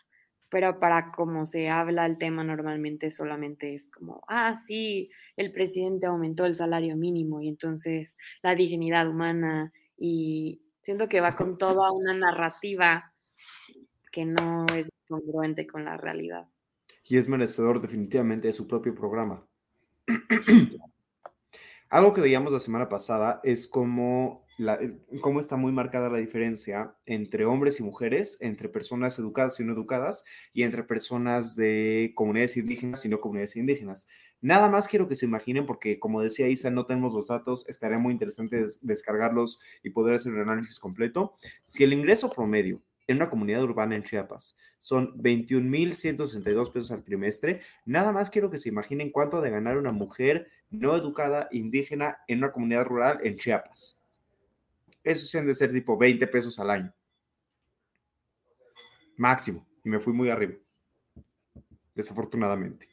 pero 0.49 0.79
para 0.79 1.11
cómo 1.11 1.45
se 1.45 1.69
habla 1.69 2.05
el 2.05 2.17
tema 2.17 2.43
normalmente 2.43 3.11
solamente 3.11 3.73
es 3.73 3.87
como, 3.87 4.21
ah, 4.27 4.55
sí, 4.55 5.09
el 5.37 5.51
presidente 5.51 6.07
aumentó 6.07 6.45
el 6.45 6.55
salario 6.55 6.95
mínimo 6.95 7.41
y 7.41 7.49
entonces 7.49 8.17
la 8.41 8.55
dignidad 8.55 9.07
humana 9.07 9.71
y 9.95 10.61
siento 10.81 11.07
que 11.07 11.21
va 11.21 11.35
con 11.35 11.57
toda 11.57 11.91
una 11.91 12.13
narrativa 12.13 13.13
que 14.11 14.25
no 14.25 14.65
es 14.75 14.89
congruente 15.07 15.67
con 15.67 15.85
la 15.85 15.97
realidad. 15.97 16.47
Y 17.03 17.17
es 17.17 17.27
merecedor 17.27 17.81
definitivamente 17.81 18.47
de 18.47 18.53
su 18.53 18.67
propio 18.67 18.93
programa. 18.95 19.45
Algo 21.89 22.13
que 22.13 22.21
veíamos 22.21 22.53
la 22.53 22.59
semana 22.59 22.87
pasada 22.87 23.39
es 23.43 23.67
cómo, 23.67 24.45
la, 24.59 24.79
cómo 25.21 25.39
está 25.39 25.55
muy 25.55 25.71
marcada 25.71 26.07
la 26.09 26.19
diferencia 26.19 26.93
entre 27.07 27.45
hombres 27.45 27.79
y 27.79 27.83
mujeres, 27.83 28.37
entre 28.41 28.69
personas 28.69 29.17
educadas 29.17 29.59
y 29.59 29.63
no 29.63 29.73
educadas, 29.73 30.23
y 30.53 30.61
entre 30.61 30.83
personas 30.83 31.55
de 31.55 32.11
comunidades 32.13 32.57
indígenas 32.57 33.03
y 33.05 33.09
no 33.09 33.19
comunidades 33.19 33.55
indígenas. 33.55 34.07
Nada 34.39 34.69
más 34.69 34.87
quiero 34.87 35.07
que 35.07 35.15
se 35.15 35.25
imaginen, 35.25 35.65
porque 35.65 35.99
como 35.99 36.21
decía 36.21 36.47
Isa, 36.47 36.69
no 36.69 36.85
tenemos 36.85 37.11
los 37.11 37.29
datos, 37.29 37.67
estaría 37.67 37.97
muy 37.97 38.13
interesante 38.13 38.63
descargarlos 38.83 39.59
y 39.81 39.89
poder 39.89 40.13
hacer 40.13 40.31
un 40.33 40.41
análisis 40.41 40.77
completo. 40.77 41.33
Si 41.63 41.83
el 41.83 41.91
ingreso 41.91 42.29
promedio 42.29 42.81
en 43.09 43.15
una 43.15 43.29
comunidad 43.29 43.63
urbana 43.63 43.95
en 43.95 44.03
Chiapas. 44.03 44.55
Son 44.77 45.17
21.162 45.17 46.71
pesos 46.71 46.91
al 46.91 47.03
trimestre. 47.03 47.61
Nada 47.83 48.11
más 48.11 48.29
quiero 48.29 48.51
que 48.51 48.59
se 48.59 48.69
imaginen 48.69 49.11
cuánto 49.11 49.37
ha 49.37 49.41
de 49.41 49.49
ganar 49.49 49.79
una 49.79 49.91
mujer 49.91 50.47
no 50.69 50.95
educada 50.95 51.47
indígena 51.51 52.19
en 52.27 52.37
una 52.37 52.51
comunidad 52.51 52.85
rural 52.85 53.19
en 53.23 53.35
Chiapas. 53.35 53.99
Eso 55.03 55.25
se 55.25 55.39
han 55.39 55.47
de 55.47 55.55
ser 55.55 55.73
tipo 55.73 55.97
20 55.97 56.27
pesos 56.27 56.59
al 56.59 56.69
año. 56.69 56.93
Máximo. 59.17 59.65
Y 59.83 59.89
me 59.89 59.99
fui 59.99 60.13
muy 60.13 60.29
arriba. 60.29 60.53
Desafortunadamente. 61.95 62.87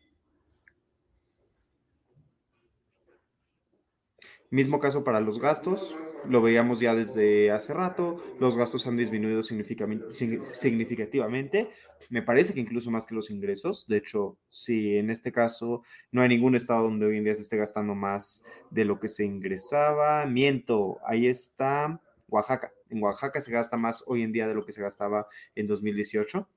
Mismo 4.49 4.81
caso 4.81 5.05
para 5.05 5.21
los 5.21 5.39
gastos, 5.39 5.99
lo 6.29 6.43
veíamos 6.43 6.81
ya 6.81 6.95
desde 6.95 7.51
hace 7.51 7.75
rato, 7.75 8.23
los 8.41 8.57
gastos 8.57 8.87
han 8.87 8.97
disminuido 8.97 9.43
significativamente, 9.43 11.71
me 12.11 12.23
parece 12.23 12.55
que 12.55 12.61
incluso 12.61 12.91
más 12.91 13.07
que 13.07 13.15
los 13.15 13.31
ingresos, 13.31 13.87
de 13.89 13.99
hecho, 13.99 14.39
sí, 14.49 14.97
en 14.97 15.11
este 15.11 15.33
caso 15.33 15.83
no 16.13 16.23
hay 16.23 16.29
ningún 16.29 16.55
estado 16.55 16.85
donde 16.85 17.07
hoy 17.07 17.19
en 17.19 17.25
día 17.25 17.35
se 17.35 17.43
esté 17.43 17.57
gastando 17.57 17.95
más 17.95 18.45
de 18.71 18.85
lo 18.85 19.01
que 19.01 19.09
se 19.09 19.25
ingresaba, 19.25 20.25
miento, 20.27 20.99
ahí 21.07 21.27
está 21.27 22.01
Oaxaca, 22.29 22.73
en 22.91 23.03
Oaxaca 23.03 23.41
se 23.41 23.51
gasta 23.51 23.77
más 23.77 24.05
hoy 24.07 24.23
en 24.23 24.33
día 24.33 24.47
de 24.47 24.55
lo 24.55 24.65
que 24.65 24.73
se 24.73 24.83
gastaba 24.83 25.29
en 25.55 25.67
2018. 25.67 26.49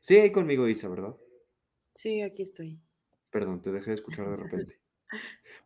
Sí, 0.00 0.18
ahí 0.18 0.30
conmigo 0.30 0.66
dice, 0.66 0.86
¿verdad? 0.86 1.16
Sí, 1.94 2.20
aquí 2.20 2.42
estoy. 2.42 2.78
Perdón, 3.30 3.62
te 3.62 3.72
dejé 3.72 3.90
de 3.90 3.94
escuchar 3.94 4.28
de 4.28 4.36
repente. 4.44 4.78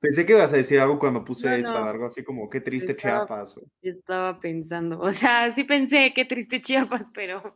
Pensé 0.00 0.24
que 0.24 0.32
ibas 0.32 0.52
a 0.52 0.56
decir 0.56 0.78
algo 0.78 0.98
cuando 0.98 1.24
puse 1.24 1.58
esta, 1.58 1.88
algo 1.88 2.06
así 2.06 2.22
como 2.22 2.48
qué 2.48 2.60
triste 2.60 2.96
Chiapas. 2.96 3.60
Estaba 3.82 4.38
pensando, 4.38 5.00
o 5.00 5.10
sea, 5.10 5.50
sí 5.50 5.64
pensé 5.64 6.12
qué 6.14 6.24
triste 6.24 6.60
Chiapas, 6.60 7.06
pero 7.14 7.54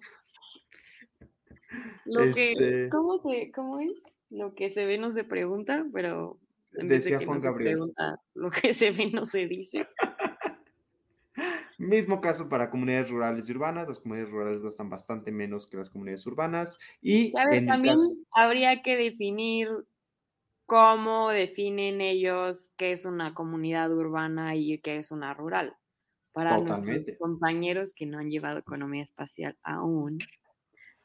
lo 2.04 2.32
que, 2.32 2.52
este 2.52 2.88
¿cómo, 2.88 3.18
se, 3.22 3.52
¿cómo 3.52 3.78
es? 3.80 4.02
Lo 4.30 4.54
que 4.54 4.70
se 4.70 4.86
ve 4.86 4.98
no 4.98 5.10
se 5.10 5.24
pregunta, 5.24 5.86
pero 5.92 6.38
en 6.74 6.88
decía 6.88 7.20
Juan 7.24 7.38
Gabriel. 7.38 7.74
pregunta, 7.74 8.20
lo 8.34 8.50
que 8.50 8.72
se 8.72 8.90
ve 8.90 9.10
no 9.12 9.24
se 9.24 9.46
dice. 9.46 9.86
Mismo 11.78 12.20
caso 12.20 12.48
para 12.48 12.70
comunidades 12.70 13.10
rurales 13.10 13.48
y 13.48 13.52
urbanas. 13.52 13.88
Las 13.88 13.98
comunidades 13.98 14.32
rurales 14.32 14.62
gastan 14.62 14.88
bastante 14.88 15.32
menos 15.32 15.66
que 15.66 15.76
las 15.76 15.90
comunidades 15.90 16.24
urbanas. 16.26 16.78
Y 17.00 17.32
también 17.32 17.98
habría 18.34 18.82
que 18.82 18.96
definir 18.96 19.68
cómo 20.72 21.28
definen 21.28 22.00
ellos 22.00 22.70
qué 22.78 22.92
es 22.92 23.04
una 23.04 23.34
comunidad 23.34 23.92
urbana 23.92 24.56
y 24.56 24.78
qué 24.78 24.96
es 24.96 25.10
una 25.10 25.34
rural. 25.34 25.76
Para 26.32 26.56
nuestros 26.56 27.04
compañeros 27.18 27.92
que 27.94 28.06
no 28.06 28.18
han 28.18 28.30
llevado 28.30 28.60
economía 28.60 29.02
espacial 29.02 29.54
aún. 29.62 30.18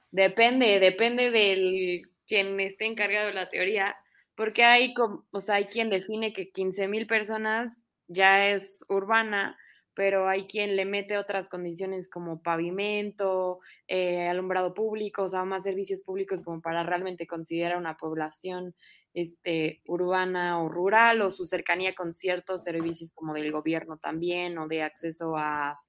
Depende, 0.10 0.80
depende 0.80 1.32
del 1.32 2.04
quien 2.26 2.58
esté 2.62 2.86
encargado 2.86 3.28
de 3.28 3.34
la 3.34 3.50
teoría, 3.50 3.98
porque 4.36 4.64
hay, 4.64 4.94
o 5.32 5.42
sea, 5.42 5.56
hay 5.56 5.66
quien 5.66 5.90
define 5.90 6.32
que 6.32 6.50
15 6.50 6.88
mil 6.88 7.06
personas 7.06 7.70
ya 8.08 8.48
es 8.48 8.86
urbana, 8.88 9.58
pero 9.98 10.30
hay 10.30 10.46
quien 10.46 10.76
le 10.76 10.86
mete 10.86 11.18
otras 11.18 11.50
condiciones 11.50 12.08
como 12.08 12.44
pavimento, 12.44 13.62
eh, 13.88 14.28
alumbrado 14.28 14.76
público, 14.76 15.24
o 15.24 15.28
sea, 15.28 15.44
más 15.44 15.64
servicios 15.64 16.04
públicos 16.04 16.44
como 16.44 16.62
para 16.62 16.84
realmente 16.84 17.26
considerar 17.26 17.80
una 17.80 17.98
población 17.98 18.76
este, 19.16 19.82
urbana 19.88 20.62
o 20.62 20.70
rural, 20.70 21.24
o 21.24 21.32
su 21.32 21.46
cercanía 21.46 21.96
con 21.96 22.14
ciertos 22.14 22.64
servicios 22.64 23.12
como 23.12 23.34
del 23.34 23.52
gobierno 23.52 23.98
también, 23.98 24.60
o 24.60 24.68
de 24.68 24.84
acceso 24.84 25.36
a, 25.36 25.80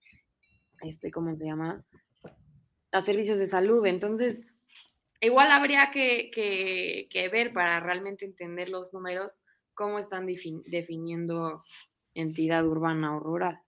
este, 0.81 1.11
¿cómo 1.11 1.37
se 1.37 1.44
llama? 1.44 1.85
A 2.92 3.03
servicios 3.03 3.37
de 3.37 3.47
salud. 3.47 3.85
Entonces, 3.85 4.47
igual 5.21 5.53
habría 5.53 5.90
que, 5.90 6.31
que 6.33 7.29
ver 7.29 7.53
para 7.53 7.79
realmente 7.81 8.25
entender 8.25 8.71
los 8.71 8.94
números 8.94 9.35
cómo 9.75 9.99
están 9.99 10.25
definiendo 10.25 11.62
entidad 12.14 12.66
urbana 12.66 13.14
o 13.14 13.21
rural. 13.21 13.61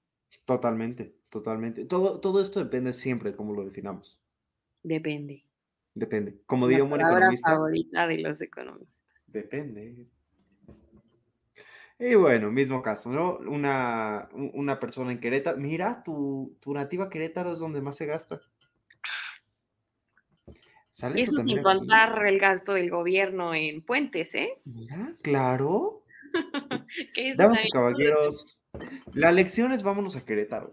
Totalmente, 0.50 1.14
totalmente. 1.28 1.84
Todo, 1.84 2.18
todo 2.18 2.42
esto 2.42 2.58
depende 2.58 2.92
siempre 2.92 3.30
de 3.30 3.36
cómo 3.36 3.54
lo 3.54 3.64
definamos. 3.64 4.18
Depende. 4.82 5.44
Depende. 5.94 6.40
Como 6.44 6.66
diría 6.66 6.82
un 6.82 6.90
buen 6.90 7.02
economista. 7.02 7.52
favorita 7.52 8.08
de 8.08 8.18
los 8.18 8.40
economistas. 8.40 9.00
Depende. 9.28 10.08
Y 12.00 12.16
bueno, 12.16 12.50
mismo 12.50 12.82
caso, 12.82 13.12
¿no? 13.12 13.36
Una, 13.48 14.28
una 14.32 14.80
persona 14.80 15.12
en 15.12 15.20
Querétaro. 15.20 15.56
Mira, 15.56 16.02
tu, 16.02 16.56
tu 16.58 16.74
nativa 16.74 17.08
Querétaro 17.08 17.52
es 17.52 17.60
donde 17.60 17.80
más 17.80 17.96
se 17.96 18.06
gasta. 18.06 18.40
Y 21.14 21.20
eso 21.20 21.38
sin 21.38 21.62
contar 21.62 22.26
el 22.26 22.40
gasto 22.40 22.74
del 22.74 22.90
gobierno 22.90 23.54
en 23.54 23.82
puentes, 23.82 24.34
¿eh? 24.34 24.58
Mira, 24.64 25.14
claro. 25.22 26.02
Damas 27.36 27.64
y 27.64 27.70
caballeros, 27.70 28.59
la 29.12 29.32
lección 29.32 29.72
es 29.72 29.82
vámonos 29.82 30.16
a 30.16 30.24
Querétaro. 30.24 30.70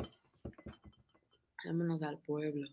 Vámonos 1.66 2.04
al 2.04 2.20
pueblo. 2.20 2.68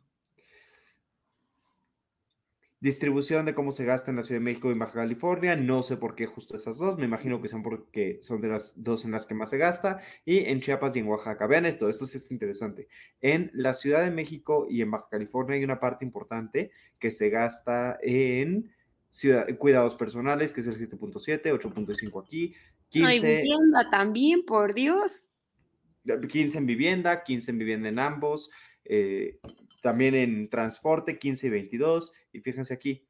Distribución 2.85 3.47
de 3.47 3.55
cómo 3.55 3.73
se 3.73 3.87
gasta 3.87 4.11
en 4.11 4.19
la 4.19 4.23
Ciudad 4.23 4.41
de 4.41 4.45
México 4.45 4.69
y 4.69 4.73
en 4.73 4.79
Baja 4.79 4.93
California. 4.93 5.57
No 5.57 5.83
sé 5.83 5.97
por 5.97 6.15
qué 6.15 6.27
justo 6.27 6.55
esas 6.55 6.77
dos. 6.77 6.99
Me 6.99 7.07
imagino 7.07 7.41
que 7.41 7.49
son 7.49 7.63
porque 7.63 8.19
son 8.21 8.43
de 8.43 8.49
las 8.49 8.85
dos 8.85 9.07
en 9.07 9.13
las 9.13 9.25
que 9.25 9.33
más 9.33 9.49
se 9.49 9.57
gasta. 9.57 10.03
Y 10.27 10.41
en 10.41 10.61
Chiapas 10.61 10.95
y 10.95 10.99
en 10.99 11.07
Oaxaca. 11.07 11.47
Vean 11.47 11.65
esto, 11.65 11.89
esto 11.89 12.05
sí 12.05 12.19
es 12.19 12.31
interesante. 12.31 12.89
En 13.23 13.51
la 13.55 13.73
Ciudad 13.73 14.03
de 14.03 14.11
México 14.11 14.67
y 14.69 14.83
en 14.83 14.91
Baja 14.91 15.09
California 15.11 15.57
hay 15.57 15.65
una 15.65 15.81
parte 15.81 16.05
importante 16.05 16.73
que 16.99 17.11
se 17.11 17.31
gasta 17.31 17.99
en 18.03 18.71
ciudad, 19.15 19.47
cuidados 19.59 19.95
personales, 19.95 20.53
que 20.53 20.61
es 20.61 20.67
el 20.67 20.77
7.7, 20.77 21.43
8.5 21.45 22.23
aquí, 22.23 22.53
15, 22.89 23.37
vivienda 23.37 23.89
también, 23.89 24.45
por 24.45 24.75
Dios. 24.75 25.31
15 26.05 26.59
en 26.59 26.67
vivienda, 26.67 27.23
15 27.23 27.53
en 27.53 27.59
vivienda 27.59 27.89
en 27.89 27.99
ambos, 28.01 28.51
eh, 28.85 29.39
también 29.83 30.17
en 30.17 30.51
transporte, 30.51 31.19
15 31.19 31.47
y 31.47 31.51
22. 31.51 32.13
Y 32.33 32.41
fíjense 32.41 32.75
aquí, 32.75 33.07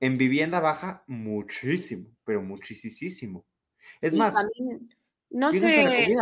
en 0.00 0.16
vivienda 0.16 0.58
baja 0.58 1.04
muchísimo, 1.06 2.08
pero 2.24 2.40
muchísimo. 2.40 3.44
Es 4.00 4.14
más, 4.14 4.34
no 5.28 5.52
sé. 5.52 6.16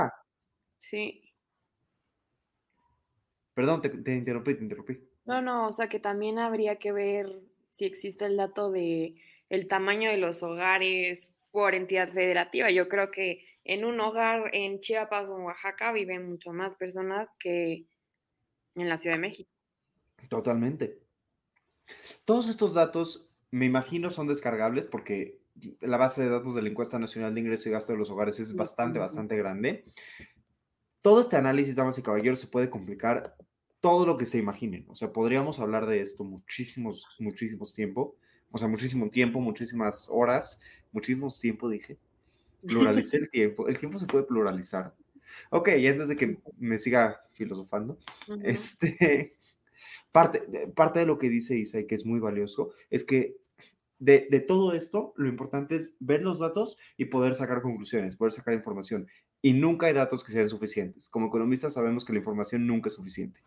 Sí. 0.76 1.22
Perdón, 3.54 3.80
te, 3.80 4.12
interrumpí, 4.12 4.54
te 4.54 4.62
interrumpí. 4.62 4.98
No, 5.24 5.40
no, 5.40 5.68
o 5.68 5.72
sea 5.72 5.88
que 5.88 6.00
también 6.00 6.38
habría 6.40 6.76
que 6.76 6.90
ver 6.90 7.40
si 7.68 7.85
existe 7.85 8.26
el 8.26 8.37
dato 8.37 8.70
de 8.70 9.14
el 9.48 9.68
tamaño 9.68 10.11
de 10.11 10.18
los 10.18 10.42
hogares 10.42 11.33
por 11.50 11.74
entidad 11.74 12.11
federativa. 12.11 12.70
Yo 12.70 12.88
creo 12.88 13.11
que 13.11 13.44
en 13.64 13.85
un 13.85 14.00
hogar 14.00 14.50
en 14.52 14.81
Chiapas 14.81 15.28
o 15.28 15.38
en 15.38 15.44
Oaxaca 15.44 15.92
viven 15.92 16.28
mucho 16.28 16.52
más 16.52 16.74
personas 16.74 17.31
que 17.38 17.87
en 18.74 18.88
la 18.88 18.96
Ciudad 18.96 19.16
de 19.16 19.22
México. 19.22 19.50
Totalmente. 20.28 20.98
Todos 22.24 22.48
estos 22.48 22.74
datos, 22.74 23.31
me 23.50 23.66
imagino, 23.66 24.11
son 24.11 24.26
descargables 24.26 24.87
porque 24.87 25.38
la 25.81 25.96
base 25.96 26.22
de 26.22 26.28
datos 26.28 26.54
de 26.54 26.62
la 26.62 26.68
encuesta 26.68 26.98
nacional 26.98 27.35
de 27.35 27.40
ingreso 27.40 27.68
y 27.68 27.72
gasto 27.72 27.92
de 27.92 27.98
los 27.98 28.11
hogares 28.11 28.38
es 28.40 28.54
bastante, 28.54 28.98
bastante 28.98 29.37
grande. 29.37 29.85
Todo 31.02 31.20
este 31.20 31.37
análisis, 31.37 31.74
damas 31.74 31.98
y 31.98 32.02
caballeros, 32.02 32.38
se 32.38 32.46
puede 32.46 32.70
complicar 32.70 33.37
todo 33.80 34.06
lo 34.06 34.16
que 34.16 34.26
se 34.26 34.38
imaginen. 34.38 34.84
O 34.88 34.94
sea, 34.94 35.12
podríamos 35.12 35.60
hablar 35.60 35.86
de 35.86 36.00
esto 36.00 36.24
muchísimos, 36.24 37.06
muchísimos 37.18 37.74
tiempo. 37.74 38.16
O 38.50 38.58
sea, 38.58 38.68
muchísimo 38.68 39.10
tiempo, 39.10 39.40
muchísimas 39.40 40.08
horas, 40.10 40.60
muchísimos 40.92 41.38
tiempo, 41.40 41.68
dije. 41.68 41.96
Pluralicé 42.66 43.18
el 43.18 43.30
tiempo. 43.30 43.68
El 43.68 43.78
tiempo 43.78 43.98
se 43.98 44.06
puede 44.06 44.24
pluralizar. 44.24 44.94
Ok, 45.50 45.68
y 45.78 45.86
antes 45.86 46.08
de 46.08 46.16
que 46.16 46.38
me 46.58 46.78
siga 46.78 47.20
filosofando, 47.32 47.98
este, 48.42 49.36
parte, 50.10 50.40
parte 50.74 51.00
de 51.00 51.06
lo 51.06 51.18
que 51.18 51.28
dice 51.28 51.56
Isa 51.56 51.78
y 51.78 51.86
que 51.86 51.94
es 51.94 52.04
muy 52.04 52.18
valioso 52.18 52.72
es 52.90 53.04
que 53.04 53.36
de, 54.00 54.26
de, 54.30 54.40
todo 54.40 54.74
esto, 54.74 55.12
lo 55.16 55.28
importante 55.28 55.76
es 55.76 55.96
ver 56.00 56.22
los 56.22 56.38
datos 56.38 56.78
y 56.96 57.06
poder 57.06 57.34
sacar 57.34 57.62
conclusiones, 57.62 58.16
poder 58.16 58.32
sacar 58.32 58.54
información. 58.54 59.06
Y 59.42 59.52
nunca 59.52 59.86
hay 59.86 59.92
datos 59.92 60.24
que 60.24 60.32
sean 60.32 60.48
suficientes. 60.48 61.08
Como 61.10 61.28
economistas 61.28 61.74
sabemos 61.74 62.04
que 62.04 62.12
la 62.12 62.20
información 62.20 62.66
nunca 62.66 62.88
es 62.88 62.94
suficiente. 62.94 63.40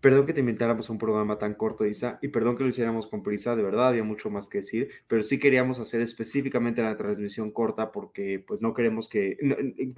Perdón 0.00 0.26
que 0.26 0.32
te 0.32 0.40
inventáramos 0.40 0.88
un 0.90 0.98
programa 0.98 1.38
tan 1.38 1.54
corto, 1.54 1.84
Isa, 1.84 2.18
y 2.22 2.28
perdón 2.28 2.56
que 2.56 2.62
lo 2.62 2.68
hiciéramos 2.68 3.08
con 3.08 3.22
prisa, 3.22 3.56
de 3.56 3.62
verdad 3.62 3.88
había 3.88 4.04
mucho 4.04 4.30
más 4.30 4.46
que 4.46 4.58
decir, 4.58 4.90
pero 5.08 5.24
sí 5.24 5.40
queríamos 5.40 5.80
hacer 5.80 6.00
específicamente 6.00 6.82
la 6.82 6.96
transmisión 6.96 7.50
corta 7.50 7.90
porque 7.90 8.38
pues 8.38 8.62
no 8.62 8.72
queremos 8.72 9.08
que, 9.08 9.36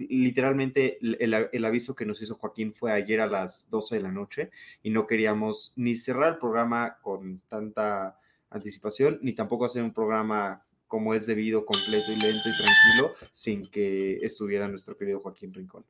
literalmente 0.08 0.98
el, 1.02 1.48
el, 1.52 1.64
aviso 1.64 1.94
que 1.94 2.06
nos 2.06 2.22
hizo 2.22 2.36
Joaquín 2.36 2.72
fue 2.72 2.92
ayer 2.92 3.20
a 3.20 3.26
las 3.26 3.68
12 3.70 3.96
de 3.96 4.02
la 4.02 4.12
noche 4.12 4.50
y 4.82 4.90
no 4.90 5.06
queríamos 5.06 5.74
ni 5.76 5.94
cerrar 5.96 6.34
el 6.34 6.38
programa 6.38 6.96
con 7.02 7.42
tanta 7.48 8.18
anticipación, 8.50 9.18
ni 9.20 9.34
tampoco 9.34 9.66
hacer 9.66 9.82
un 9.82 9.92
programa 9.92 10.62
como 10.86 11.12
es 11.12 11.26
debido, 11.26 11.66
completo 11.66 12.12
y 12.12 12.16
lento 12.16 12.48
y 12.48 12.56
tranquilo, 12.56 13.14
sin 13.30 13.70
que 13.70 14.16
estuviera 14.22 14.68
nuestro 14.68 14.96
querido 14.96 15.20
Joaquín 15.20 15.52
Rincón. 15.52 15.84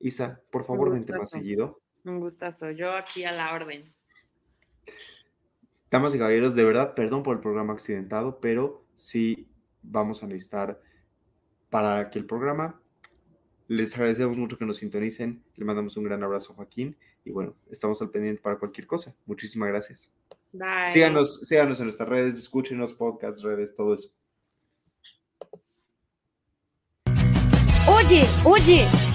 Isa, 0.00 0.40
por 0.50 0.64
favor, 0.64 0.92
vente 0.92 1.12
más 1.12 1.30
seguido. 1.30 1.80
Un 2.04 2.20
gustazo. 2.20 2.70
Yo 2.70 2.92
aquí 2.92 3.24
a 3.24 3.32
la 3.32 3.52
orden. 3.54 3.92
Damas 5.90 6.14
y 6.14 6.18
caballeros, 6.18 6.54
de 6.54 6.64
verdad, 6.64 6.94
perdón 6.94 7.22
por 7.22 7.36
el 7.36 7.42
programa 7.42 7.74
accidentado, 7.74 8.40
pero 8.40 8.84
sí 8.96 9.48
vamos 9.82 10.22
a 10.22 10.26
necesitar 10.26 10.80
para 11.68 12.10
que 12.10 12.18
el 12.18 12.26
programa. 12.26 12.80
Les 13.68 13.94
agradecemos 13.94 14.36
mucho 14.36 14.58
que 14.58 14.64
nos 14.64 14.78
sintonicen. 14.78 15.42
Le 15.56 15.64
mandamos 15.64 15.96
un 15.96 16.04
gran 16.04 16.22
abrazo 16.24 16.52
a 16.52 16.56
Joaquín. 16.56 16.96
Y 17.24 17.30
bueno, 17.30 17.54
estamos 17.70 18.00
al 18.02 18.10
pendiente 18.10 18.40
para 18.40 18.58
cualquier 18.58 18.86
cosa. 18.86 19.14
Muchísimas 19.26 19.68
gracias. 19.68 20.14
Bye. 20.52 20.88
Síganos, 20.88 21.40
síganos 21.46 21.78
en 21.78 21.86
nuestras 21.86 22.08
redes, 22.08 22.38
escúchenos, 22.38 22.92
podcasts, 22.92 23.42
redes, 23.42 23.74
todo 23.74 23.94
eso. 23.94 24.10
Oye, 27.86 28.24
oye, 28.44 28.88